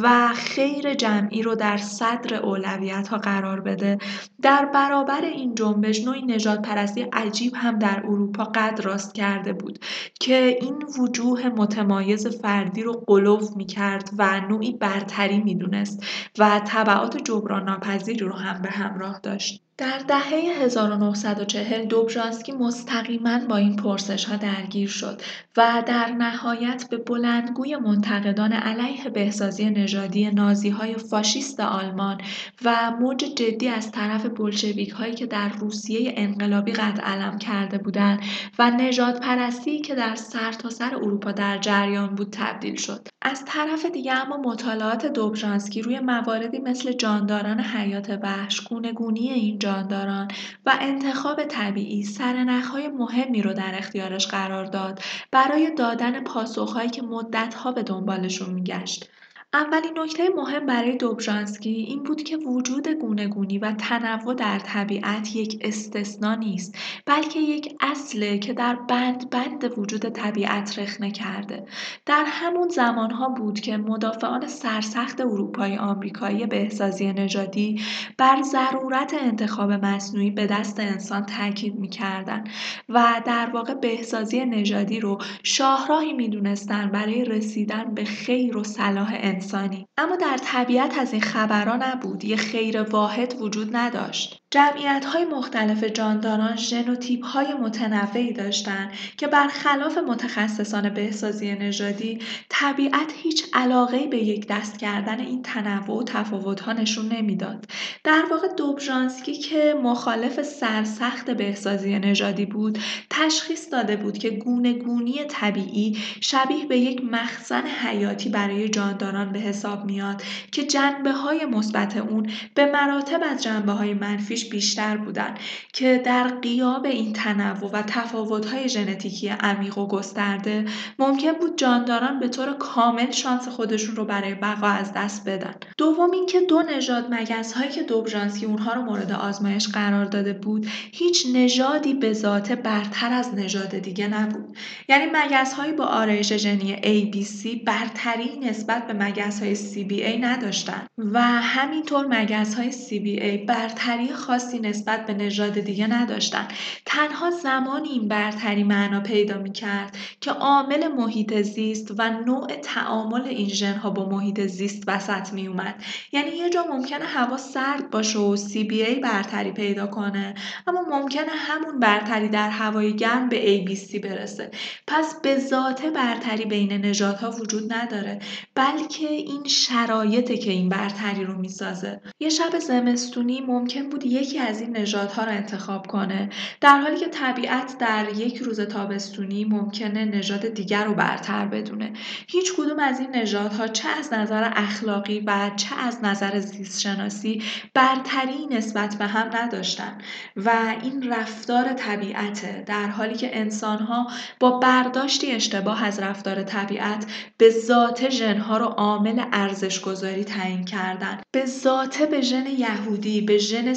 و 0.01 0.33
خیر 0.33 0.93
جمعی 0.93 1.41
رو 1.41 1.55
در 1.55 1.77
صدر 1.77 2.35
اولویت 2.35 3.07
ها 3.07 3.17
قرار 3.17 3.59
بده 3.59 3.97
در 4.41 4.65
برابر 4.65 5.21
این 5.21 5.55
جنبش 5.55 6.05
نوعی 6.05 6.21
نجات 6.21 6.61
پرستی 6.61 7.01
عجیب 7.01 7.53
هم 7.55 7.79
در 7.79 8.03
اروپا 8.05 8.43
قد 8.43 8.78
راست 8.81 9.13
کرده 9.15 9.53
بود 9.53 9.79
که 10.19 10.57
این 10.61 10.83
وجوه 10.99 11.47
متمایز 11.47 12.27
فردی 12.27 12.83
رو 12.83 13.03
قلوف 13.07 13.57
می 13.57 13.65
کرد 13.65 14.09
و 14.17 14.41
نوعی 14.41 14.71
برتری 14.71 15.39
می 15.39 15.55
دونست 15.55 16.05
و 16.39 16.61
طبعات 16.67 17.17
جبران 17.17 17.63
ناپذیری 17.63 18.19
رو 18.19 18.33
هم 18.33 18.61
به 18.61 18.69
همراه 18.69 19.19
داشت. 19.23 19.68
در 19.79 19.97
دهه 20.07 20.63
1940 20.63 21.85
دوبژانسکی 21.85 22.51
مستقیما 22.51 23.39
با 23.49 23.57
این 23.57 23.75
پرسش 23.75 24.25
ها 24.25 24.35
درگیر 24.35 24.89
شد 24.89 25.21
و 25.57 25.83
در 25.87 26.11
نهایت 26.11 26.85
به 26.89 26.97
بلندگوی 26.97 27.75
منتقدان 27.75 28.53
علیه 28.53 29.09
بهسازی 29.09 29.69
نژادی 29.69 30.31
نازی 30.31 30.69
های 30.69 30.93
فاشیست 30.93 31.59
آلمان 31.59 32.21
و 32.65 32.91
موج 32.99 33.17
جدی 33.17 33.67
از 33.67 33.91
طرف 33.91 34.25
بلشویک 34.25 34.89
هایی 34.89 35.13
که 35.13 35.25
در 35.25 35.49
روسیه 35.49 36.13
انقلابی 36.17 36.71
قد 36.71 37.01
علم 37.01 37.37
کرده 37.37 37.77
بودند 37.77 38.19
و 38.59 38.71
نجات 38.71 39.19
پرستی 39.19 39.81
که 39.81 39.95
در 39.95 40.15
سرتاسر 40.15 40.89
سر 40.89 40.95
اروپا 40.95 41.31
در 41.31 41.57
جریان 41.57 42.15
بود 42.15 42.29
تبدیل 42.31 42.75
شد. 42.75 43.07
از 43.21 43.45
طرف 43.45 43.85
دیگه 43.85 44.13
اما 44.13 44.37
مطالعات 44.37 45.05
دوبژانسکی 45.05 45.81
روی 45.81 45.99
مواردی 45.99 46.59
مثل 46.59 46.91
جانداران 46.91 47.59
حیات 47.59 48.19
وحش 48.23 48.61
گونی 48.95 49.29
این 49.29 49.59
جانداران 49.69 50.27
و 50.65 50.77
انتخاب 50.81 51.43
طبیعی 51.43 52.03
سرنخهای 52.03 52.87
مهمی 52.87 53.41
رو 53.41 53.53
در 53.53 53.71
اختیارش 53.77 54.27
قرار 54.27 54.65
داد 54.65 55.01
برای 55.31 55.75
دادن 55.75 56.23
پاسخهایی 56.23 56.89
که 56.89 57.01
مدتها 57.01 57.71
به 57.71 57.83
دنبالشون 57.83 58.53
میگشت. 58.53 59.09
اولین 59.53 59.99
نکته 59.99 60.29
مهم 60.35 60.65
برای 60.65 60.97
دوبژانسکی 60.97 61.69
این 61.69 62.03
بود 62.03 62.23
که 62.23 62.37
وجود 62.37 62.87
گونه‌گونی 62.87 63.57
و 63.57 63.71
تنوع 63.71 64.33
در 64.33 64.59
طبیعت 64.59 65.35
یک 65.35 65.57
استثنا 65.61 66.35
نیست 66.35 66.75
بلکه 67.05 67.39
یک 67.39 67.75
اصله 67.79 68.37
که 68.37 68.53
در 68.53 68.75
بند 68.75 69.29
بند 69.29 69.77
وجود 69.77 70.09
طبیعت 70.09 70.79
رخنه 70.79 71.11
کرده. 71.11 71.65
در 72.05 72.23
همون 72.27 72.67
زمانها 72.69 73.29
بود 73.29 73.59
که 73.59 73.77
مدافعان 73.77 74.47
سرسخت 74.47 75.21
اروپای 75.21 75.77
آمریکایی 75.77 76.45
بهسازی 76.45 77.13
نژادی 77.13 77.81
بر 78.17 78.41
ضرورت 78.41 79.13
انتخاب 79.21 79.71
مصنوعی 79.71 80.31
به 80.31 80.47
دست 80.47 80.79
انسان 80.79 81.25
تاکید 81.25 81.75
می‌کردند 81.75 82.49
و 82.89 83.21
در 83.25 83.49
واقع 83.53 83.73
بهسازی 83.73 84.45
نژادی 84.45 84.99
رو 84.99 85.17
شاهراهی 85.43 86.13
می‌دونستند 86.13 86.91
برای 86.91 87.25
رسیدن 87.25 87.93
به 87.93 88.03
خیر 88.03 88.57
و 88.57 88.63
صلاح 88.63 89.09
انسان. 89.13 89.38
انسانی. 89.39 89.87
اما 89.97 90.15
در 90.15 90.37
طبیعت 90.37 90.97
از 90.97 91.13
این 91.13 91.21
خبرها 91.21 91.75
نبود. 91.75 92.23
یه 92.23 92.35
خیر 92.35 92.81
واحد 92.81 93.41
وجود 93.41 93.75
نداشت. 93.75 94.41
جمعیت 94.51 95.05
های 95.05 95.25
مختلف 95.25 95.83
جانداران 95.83 96.55
ژنوتیپ 96.55 97.25
های 97.25 97.53
متنوعی 97.53 98.33
داشتند 98.33 98.91
که 99.17 99.27
برخلاف 99.27 99.97
متخصصان 99.97 100.89
بهسازی 100.89 101.55
نژادی 101.55 102.19
طبیعت 102.49 103.13
هیچ 103.15 103.45
علاقه 103.53 104.07
به 104.07 104.17
یک 104.17 104.47
دست 104.47 104.77
کردن 104.79 105.19
این 105.19 105.41
تنوع 105.41 105.99
و 105.99 106.03
تفاوت 106.03 106.59
ها 106.59 106.73
نشون 106.73 107.07
نمی‌داد. 107.07 107.65
در 108.03 108.23
واقع 108.31 108.47
دوبژانسکی 108.57 109.33
که 109.33 109.75
مخالف 109.83 110.41
سرسخت 110.41 111.29
بهسازی 111.29 111.99
نژادی 111.99 112.45
بود 112.45 112.79
تشخیص 113.09 113.71
داده 113.71 113.95
بود 113.95 114.17
که 114.17 114.29
گونه 114.29 114.73
گونی 114.73 115.25
طبیعی 115.29 115.97
شبیه 116.21 116.65
به 116.65 116.77
یک 116.77 117.01
مخزن 117.03 117.63
حیاتی 117.67 118.29
برای 118.29 118.69
جانداران 118.69 119.28
به 119.31 119.39
حساب 119.39 119.85
میاد 119.85 120.23
که 120.51 120.63
جنبه 120.63 121.11
های 121.11 121.45
مثبت 121.45 121.97
اون 121.97 122.29
به 122.53 122.65
مراتب 122.65 123.19
از 123.31 123.43
جنبه 123.43 123.71
های 123.71 123.93
منفی 123.93 124.49
بیشتر 124.49 124.97
بودن 124.97 125.35
که 125.73 126.01
در 126.05 126.27
قیاب 126.27 126.85
این 126.85 127.13
تنوع 127.13 127.71
و 127.71 127.81
تفاوت‌های 127.81 128.69
ژنتیکی 128.69 129.29
عمیق 129.29 129.77
و 129.77 129.87
گسترده 129.87 130.65
ممکن 130.99 131.31
بود 131.31 131.57
جانداران 131.57 132.19
به 132.19 132.27
طور 132.27 132.53
کامل 132.53 133.11
شانس 133.11 133.47
خودشون 133.47 133.95
رو 133.95 134.05
برای 134.05 134.33
بقا 134.33 134.67
از 134.67 134.93
دست 134.93 135.29
بدن. 135.29 135.55
دوم 135.77 136.11
اینکه 136.11 136.41
دو 136.41 136.61
نژاد 136.61 137.13
مگس 137.13 137.53
هایی 137.53 137.71
که 137.71 137.83
دوبژانسکی 137.83 138.45
اونها 138.45 138.73
رو 138.73 138.81
مورد 138.81 139.11
آزمایش 139.11 139.67
قرار 139.67 140.05
داده 140.05 140.33
بود 140.33 140.67
هیچ 140.91 141.27
نژادی 141.33 141.93
به 141.93 142.13
ذاته 142.13 142.55
برتر 142.55 143.13
از 143.13 143.33
نژاد 143.35 143.79
دیگه 143.79 144.07
نبود. 144.07 144.57
یعنی 144.89 145.05
مگس 145.13 145.53
هایی 145.53 145.71
با 145.71 145.85
آرایش 145.85 146.33
ژنی 146.33 146.75
ABC 146.75 147.63
برتری 147.65 148.39
نسبت 148.39 148.87
به 148.87 148.93
مگس 148.93 149.18
های 149.19 149.55
CBA 149.55 150.23
نداشتن 150.23 150.87
و 150.97 151.21
همینطور 151.21 152.07
مگس 152.07 152.55
های 152.55 152.71
CBA 152.71 153.45
برتری 153.47 154.13
خاصی 154.13 154.59
نسبت 154.59 155.05
به 155.05 155.13
نژاد 155.13 155.59
دیگه 155.59 155.87
نداشتن. 155.87 156.47
تنها 156.85 157.31
زمانی 157.31 157.89
این 157.89 158.07
برتری 158.07 158.63
معنا 158.63 158.99
پیدا 158.99 159.37
می 159.37 159.51
کرد 159.51 159.97
که 160.21 160.31
عامل 160.31 160.87
محیط 160.87 161.41
زیست 161.41 161.91
و 161.97 162.09
نوع 162.09 162.47
تعامل 162.47 163.21
این 163.21 163.49
ژنها 163.49 163.89
با 163.89 164.09
محیط 164.09 164.41
زیست 164.41 164.83
وسط 164.87 165.33
می 165.33 165.47
اومد 165.47 165.83
یعنی 166.11 166.29
یه 166.29 166.49
جا 166.49 166.65
ممکنه 166.71 167.05
هوا 167.05 167.37
سرد 167.37 167.89
باشه 167.89 168.19
و 168.19 168.37
CBA 168.37 168.99
برتری 169.03 169.51
پیدا 169.51 169.87
کنه 169.87 170.35
اما 170.67 170.81
ممکنه 170.81 171.31
همون 171.31 171.79
برتری 171.79 172.29
در 172.29 172.49
هوای 172.49 172.95
گرم 172.95 173.29
به 173.29 173.65
ABC 173.65 173.99
برسه. 173.99 174.51
پس 174.87 175.21
به 175.21 175.39
ذاته 175.39 175.89
برتری 175.89 176.45
بین 176.45 176.73
نژادها 176.73 177.31
وجود 177.31 177.73
نداره 177.73 178.19
بلکه 178.55 179.08
این 179.09 179.43
شرایطه 179.47 180.37
که 180.37 180.51
این 180.51 180.69
برتری 180.69 181.23
رو 181.23 181.37
می‌سازه. 181.37 182.01
یه 182.19 182.29
شب 182.29 182.59
زمستونی 182.59 183.41
ممکن 183.41 183.89
بود 183.89 184.05
یکی 184.05 184.39
از 184.39 184.61
این 184.61 184.77
نژادها 184.77 185.23
رو 185.23 185.31
انتخاب 185.31 185.87
کنه. 185.87 186.29
در 186.61 186.79
حالی 186.79 186.97
که 186.97 187.07
طبیعت 187.07 187.77
در 187.77 188.05
یک 188.17 188.37
روز 188.37 188.61
تابستونی 188.61 189.45
ممکنه 189.45 190.05
نژاد 190.05 190.47
دیگر 190.47 190.83
رو 190.85 190.93
برتر 190.93 191.45
بدونه. 191.45 191.93
هیچ 192.27 192.53
کدوم 192.57 192.79
از 192.79 192.99
این 192.99 193.15
نژادها 193.15 193.67
چه 193.67 193.89
از 193.89 194.13
نظر 194.13 194.51
اخلاقی 194.55 195.19
و 195.19 195.51
چه 195.55 195.75
از 195.79 196.03
نظر 196.03 196.39
زیست 196.39 196.81
شناسی 196.81 197.43
برتری 197.73 198.47
نسبت 198.51 198.95
به 198.95 199.05
هم 199.05 199.29
نداشتن 199.33 199.97
و 200.35 200.75
این 200.83 201.11
رفتار 201.11 201.73
طبیعته. 201.73 202.63
در 202.67 202.87
حالی 202.87 203.15
که 203.15 203.39
انسانها 203.39 204.07
با 204.39 204.51
برداشتی 204.51 205.31
اشتباه 205.31 205.83
از 205.83 205.99
رفتار 205.99 206.43
طبیعت 206.43 207.05
به 207.37 207.49
ذات 207.49 208.09
ژنها 208.09 208.57
رو 208.57 208.65
عامل 208.99 209.23
ارزش 209.31 209.81
گذاری 209.81 210.23
تعیین 210.23 210.65
کردن. 210.65 211.21
به 211.31 211.45
ذاته 211.45 212.05
به 212.05 212.21
ژن 212.21 212.45
یهودی 212.45 213.21
به 213.21 213.37
ژن 213.37 213.73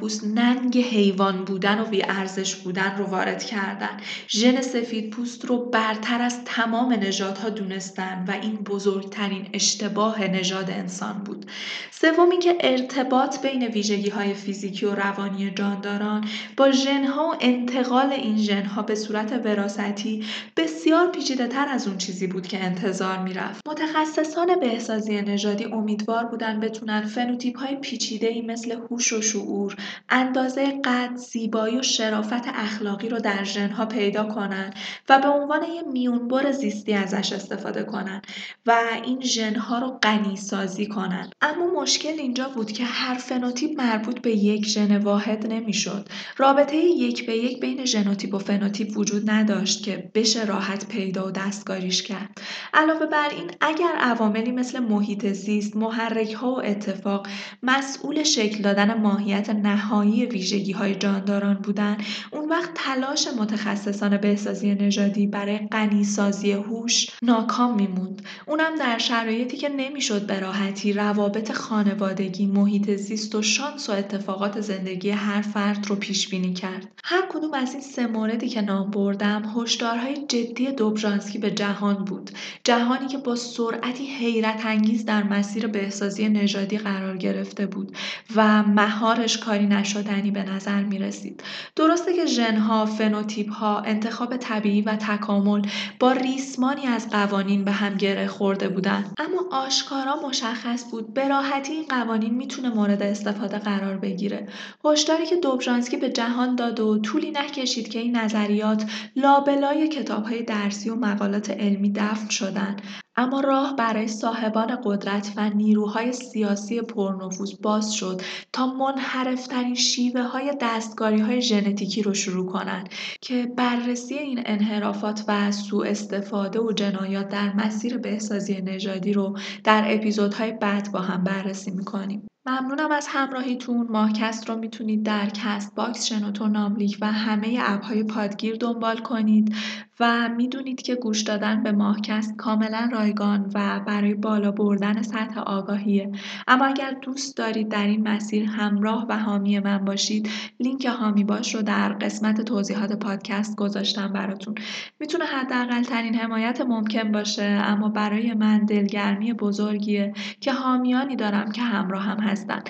پوست 0.00 0.24
ننگ 0.24 0.78
حیوان 0.78 1.44
بودن 1.44 1.80
و 1.80 1.86
ارزش 2.08 2.54
بودن 2.54 2.96
رو 2.98 3.04
وارد 3.04 3.44
کردن. 3.44 3.96
ژن 4.28 4.60
سفید 4.60 5.10
پوست 5.10 5.44
رو 5.44 5.70
برتر 5.70 6.22
از 6.22 6.44
تمام 6.44 6.92
نژادها 6.92 7.48
دونستن 7.48 8.24
و 8.28 8.30
این 8.30 8.54
بزرگترین 8.54 9.48
اشتباه 9.52 10.24
نژاد 10.24 10.70
انسان 10.70 11.22
بود. 11.24 11.46
سوم 11.90 12.38
که 12.38 12.56
ارتباط 12.60 13.42
بین 13.42 13.66
ویژگی 13.66 14.10
های 14.10 14.34
فیزیکی 14.34 14.86
و 14.86 14.94
روانی 14.94 15.50
جانداران 15.50 16.24
با 16.56 16.70
ژنها 16.70 17.28
و 17.28 17.34
انتقال 17.40 18.12
این 18.12 18.36
ژنها 18.36 18.82
به 18.82 18.94
صورت 18.94 19.32
وراثتی 19.44 20.24
بسیار 20.56 21.06
پیچیده 21.06 21.46
تر 21.46 21.68
از 21.68 21.88
اون 21.88 21.98
چیزی 21.98 22.26
بود 22.26 22.46
که 22.46 22.64
انتظار 22.64 23.18
می‌رفت. 23.18 23.68
متخصصان 23.68 24.54
بهسازی 24.62 25.22
نژادی 25.22 25.64
امیدوار 25.64 26.24
بودن 26.24 26.60
بتونن 26.60 27.02
فنوتیپ 27.02 27.58
های 27.58 27.76
پیچیده 27.76 28.26
ای 28.26 28.42
مثل 28.42 28.72
هوش 28.72 29.12
و 29.12 29.20
شعور 29.20 29.76
اندازه 30.08 30.80
قد 30.84 31.16
زیبایی 31.16 31.78
و 31.78 31.82
شرافت 31.82 32.48
اخلاقی 32.48 33.08
رو 33.08 33.18
در 33.18 33.44
ژنها 33.44 33.86
پیدا 33.86 34.24
کنن 34.24 34.74
و 35.08 35.18
به 35.18 35.28
عنوان 35.28 35.62
یه 35.62 35.82
میونبر 35.92 36.52
زیستی 36.52 36.92
ازش 36.92 37.32
استفاده 37.32 37.82
کنن 37.82 38.22
و 38.66 38.74
این 39.04 39.20
ژنها 39.20 39.78
رو 39.78 39.98
غنی 40.02 40.36
سازی 40.36 40.86
کنن. 40.86 41.30
اما 41.40 41.80
مشکل 41.82 42.18
اینجا 42.18 42.48
بود 42.48 42.72
که 42.72 42.84
هر 42.84 43.14
فنوتیپ 43.14 43.80
مربوط 43.80 44.20
به 44.20 44.30
یک 44.30 44.66
ژن 44.66 44.96
واحد 44.96 45.52
نمی‌شد. 45.52 46.08
رابطه 46.36 46.76
یک 46.76 47.26
به 47.26 47.36
یک 47.36 47.60
بین 47.60 47.84
ژنوتیپ 47.84 48.34
و 48.34 48.38
فنوتیپ 48.38 48.98
وجود 48.98 49.30
نداشت 49.30 49.84
که 49.84 50.10
بشه 50.14 50.44
راحت 50.44 50.88
پیدا 50.88 51.26
و 51.26 51.30
دستکاریش 51.30 52.02
کرد. 52.02 52.40
علاوه 52.74 53.06
بر 53.06 53.28
این 53.30 53.50
اگر 53.60 53.92
عواملی 54.00 54.51
مثل 54.52 54.78
محیط 54.78 55.26
زیست 55.26 55.76
محرک 55.76 56.32
ها 56.32 56.52
و 56.52 56.62
اتفاق 56.64 57.26
مسئول 57.62 58.22
شکل 58.22 58.62
دادن 58.62 59.00
ماهیت 59.00 59.50
نهایی 59.50 60.26
ویژگی 60.26 60.72
های 60.72 60.94
جانداران 60.94 61.54
بودن. 61.54 61.96
اون 62.30 62.48
وقت 62.48 62.70
تلاش 62.74 63.28
متخصصان 63.38 64.16
بهسازی 64.16 64.74
نژادی 64.74 65.26
برای 65.26 65.58
غنیسازی 65.58 66.52
هوش 66.52 67.06
ناکام 67.22 67.74
میموند. 67.74 68.22
اونم 68.46 68.74
در 68.78 68.98
شرایطی 68.98 69.56
که 69.56 69.68
نمی‌شد 69.68 70.26
به 70.26 70.40
راحتی 70.40 70.92
روابط 70.92 71.52
خانوادگی 71.52 72.46
محیط 72.46 72.90
زیست 72.90 73.34
و 73.34 73.42
شانس 73.42 73.90
و 73.90 73.92
اتفاقات 73.92 74.60
زندگی 74.60 75.10
هر 75.10 75.42
فرد 75.42 75.86
رو 75.88 75.96
پیش 75.96 76.28
بینی 76.28 76.54
کرد. 76.54 76.88
هر 77.04 77.22
کدوم 77.30 77.54
از 77.54 77.72
این 77.72 77.82
سه 77.82 78.06
موردی 78.06 78.48
که 78.48 78.60
نام 78.60 78.90
بردم 78.90 79.52
هشدارهای 79.56 80.16
جدی 80.28 80.72
دوبژانسکی 80.72 81.38
به 81.38 81.50
جهان 81.50 82.04
بود. 82.04 82.30
جهانی 82.64 83.06
که 83.06 83.18
با 83.18 83.36
سرعتی 83.36 84.06
حیرت 84.32 84.66
انگیز 84.66 85.04
در 85.04 85.22
مسیر 85.22 85.66
بهسازی 85.66 86.28
نژادی 86.28 86.78
قرار 86.78 87.16
گرفته 87.16 87.66
بود 87.66 87.96
و 88.36 88.62
مهارش 88.62 89.38
کاری 89.38 89.66
نشدنی 89.66 90.30
به 90.30 90.42
نظر 90.42 90.82
می 90.82 90.98
رسید 90.98 91.42
درسته 91.76 92.14
که 92.14 92.26
ژنها 92.26 92.86
فنوتیپها 92.86 93.80
انتخاب 93.80 94.36
طبیعی 94.36 94.82
و 94.82 94.96
تکامل 94.96 95.62
با 96.00 96.12
ریسمانی 96.12 96.86
از 96.86 97.10
قوانین 97.10 97.64
به 97.64 97.72
هم 97.72 97.94
گره 97.94 98.26
خورده 98.26 98.68
بودند. 98.68 99.14
اما 99.18 99.64
آشکارا 99.64 100.16
مشخص 100.28 100.90
بود 100.90 101.14
به 101.14 101.28
راحتی 101.28 101.72
این 101.72 101.86
قوانین 101.88 102.34
می‌تونه 102.34 102.68
مورد 102.68 103.02
استفاده 103.02 103.58
قرار 103.58 103.96
بگیره. 103.96 104.48
هشداری 104.84 105.26
که 105.26 105.36
دوبژانسکی 105.36 105.96
به 105.96 106.10
جهان 106.10 106.56
داد 106.56 106.80
و 106.80 106.98
طولی 106.98 107.30
نکشید 107.30 107.88
که 107.88 107.98
این 107.98 108.16
نظریات 108.16 108.90
لابلای 109.16 109.88
کتابهای 109.88 110.42
درسی 110.42 110.90
و 110.90 110.94
مقالات 110.94 111.50
علمی 111.50 111.92
دفن 111.92 112.28
شدند. 112.28 112.82
اما 113.16 113.40
راه 113.40 113.76
برای 113.76 114.08
صاحبان 114.08 114.78
قدرت 114.84 115.32
و 115.36 115.50
نیروهای 115.50 116.12
سیاسی 116.12 116.80
پرنفوذ 116.80 117.52
باز 117.62 117.94
شد 117.94 118.22
تا 118.52 118.66
منحرفترین 118.66 119.74
شیوه 119.74 120.22
های 120.22 120.56
دستکاری 120.60 121.20
های 121.20 121.42
ژنتیکی 121.42 122.02
رو 122.02 122.14
شروع 122.14 122.52
کنند 122.52 122.88
که 123.20 123.46
بررسی 123.56 124.14
این 124.14 124.42
انحرافات 124.46 125.24
و 125.28 125.52
سوء 125.52 125.86
استفاده 125.86 126.60
و 126.60 126.72
جنایات 126.72 127.28
در 127.28 127.52
مسیر 127.52 127.98
بهسازی 127.98 128.60
نژادی 128.60 129.12
رو 129.12 129.38
در 129.64 129.84
اپیزودهای 129.86 130.52
بعد 130.52 130.92
با 130.92 131.00
هم 131.00 131.24
بررسی 131.24 131.70
می‌کنیم. 131.70 132.28
ممنونم 132.46 132.90
از 132.90 133.06
همراهیتون 133.10 133.86
ماهکست 133.90 134.48
رو 134.48 134.56
می‌تونید 134.56 135.02
در 135.02 135.30
Castbox 135.30 136.04
شنوتو 136.04 136.48
ناملیک 136.48 136.98
و 137.00 137.12
همه 137.12 137.58
app 137.60 137.86
های 137.86 138.04
پادگیر 138.04 138.56
دنبال 138.56 138.98
کنید 138.98 139.54
و 140.00 140.28
می‌دونید 140.28 140.82
که 140.82 140.94
گوش 140.94 141.20
دادن 141.20 141.62
به 141.62 141.72
ماهکست 141.72 142.36
کاملا 142.36 142.88
رایگان 142.92 143.50
و 143.54 143.80
برای 143.86 144.14
بالا 144.14 144.50
بردن 144.50 145.02
سطح 145.02 145.40
آگاهیه. 145.40 146.12
اما 146.48 146.64
اگر 146.64 146.90
دوست 147.02 147.36
دارید 147.36 147.68
در 147.68 147.86
این 147.86 148.08
مسیر 148.08 148.44
همراه 148.44 149.06
و 149.08 149.18
حامی 149.18 149.58
من 149.58 149.84
باشید 149.84 150.28
لینک 150.60 150.86
حامی 150.86 151.24
باش 151.24 151.54
رو 151.54 151.62
در 151.62 151.92
قسمت 151.92 152.40
توضیحات 152.40 152.92
پادکست 152.92 153.56
گذاشتم 153.56 154.12
براتون. 154.12 154.54
می‌تونه 155.00 155.24
حداقل 155.24 155.82
ترین 155.82 156.14
حمایت 156.14 156.60
ممکن 156.60 157.12
باشه 157.12 157.42
اما 157.42 157.88
برای 157.88 158.34
من 158.34 158.64
دلگرمی 158.64 159.32
بزرگیه 159.32 160.12
که 160.40 160.52
حامیانی 160.52 161.16
دارم 161.16 161.52
که 161.52 161.62
همراه 161.62 162.02
هم 162.02 162.20
هستن. 162.20 162.62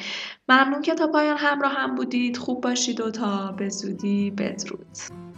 ممنون 0.48 0.82
که 0.82 0.94
تا 0.94 1.06
پایان 1.06 1.36
همراه 1.36 1.72
هم 1.72 1.94
بودید. 1.94 2.36
خوب 2.36 2.60
باشید 2.60 3.00
و 3.00 3.10
تا 3.10 3.52
به 3.52 3.68
زودی 3.68 4.30
بدرود. 4.30 5.31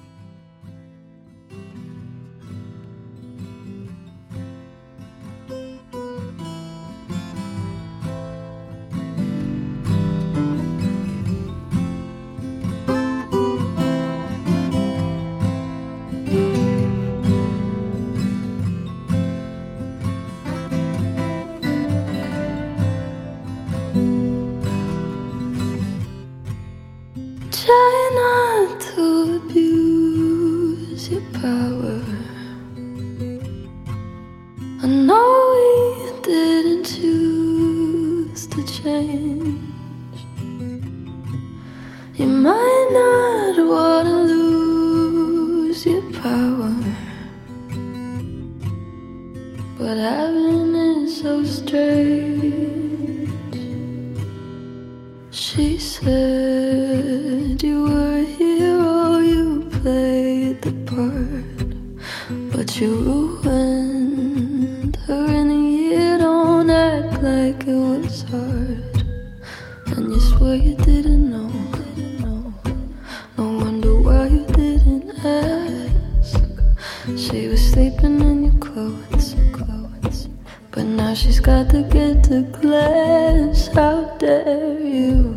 got 81.45 81.69
to 81.69 81.83
get 81.83 82.25
to 82.25 82.43
class. 82.59 83.67
How 83.67 84.17
dare 84.17 84.81
you? 84.81 85.37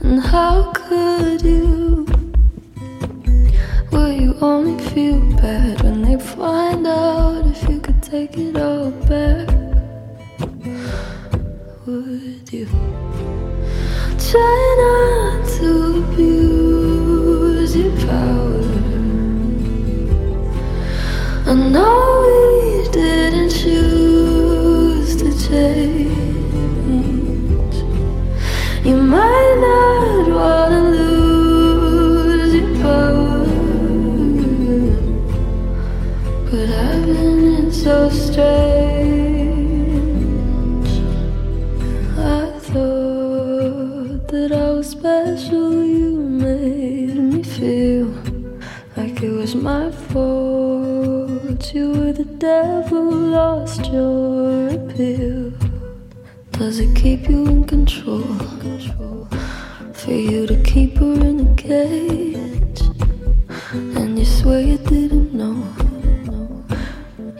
And 0.00 0.20
how 0.20 0.72
could 0.72 1.42
you? 1.42 2.04
Will 3.92 4.10
you 4.10 4.36
only 4.40 4.82
feel 4.90 5.20
bad 5.36 5.80
when 5.82 6.02
they 6.02 6.18
find 6.18 6.84
out 6.88 7.46
if 7.46 7.68
you 7.68 7.78
could 7.78 8.02
take 8.02 8.36
it 8.36 8.56
all 8.56 8.90
back? 9.06 9.48
Would 11.86 12.52
you 12.52 12.66
try 14.18 14.60
not 14.82 15.48
to 15.58 16.02
abuse? 16.02 16.55
strange. 38.36 39.66
I 42.18 42.58
thought 42.68 44.28
that 44.28 44.52
I 44.52 44.70
was 44.72 44.90
special 44.90 45.82
you 45.82 46.16
made 46.16 47.16
me 47.16 47.42
feel. 47.42 48.08
Like 48.94 49.22
it 49.22 49.30
was 49.30 49.54
my 49.54 49.90
fault. 49.90 51.74
You 51.74 51.86
were 51.92 52.12
the 52.12 52.28
devil, 52.48 53.04
lost 53.40 53.90
your 53.90 54.68
appeal. 54.68 55.52
Does 56.50 56.78
it 56.78 56.94
keep 56.94 57.30
you 57.30 57.46
in 57.46 57.64
control? 57.64 58.36
For 59.94 60.12
you 60.12 60.46
to 60.46 60.62
keep 60.62 60.98
her 60.98 61.14
in 61.30 61.36
a 61.52 61.54
cage? 61.56 62.25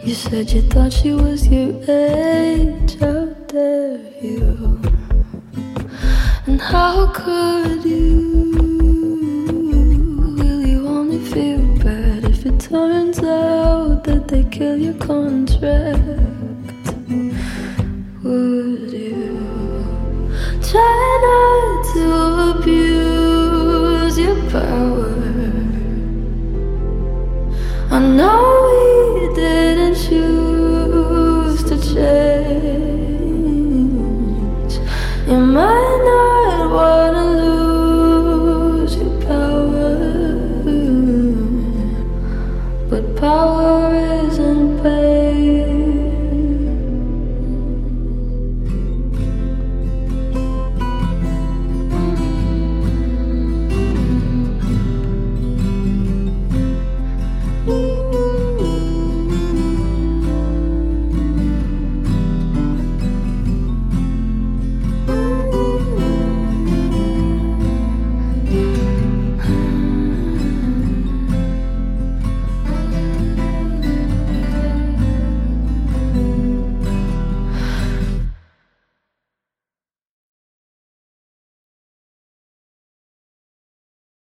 You 0.07 0.15
said 0.15 0.49
you 0.53 0.61
thought 0.61 0.93
she 0.93 1.11
was 1.11 1.49
your 1.49 1.83
age 1.83 3.01
out 3.01 3.49
there, 3.49 3.99
you. 4.21 4.79
And 6.45 6.61
how 6.61 7.11
could 7.11 7.83
you? 7.83 8.53
Will 10.37 10.65
you 10.65 10.87
only 10.87 11.19
feel 11.19 11.59
bad 11.83 12.23
if 12.23 12.45
it 12.45 12.57
turns 12.57 13.19
out 13.19 14.05
that 14.05 14.29
they 14.29 14.45
kill 14.45 14.77
your 14.77 14.93
contract? 14.93 16.26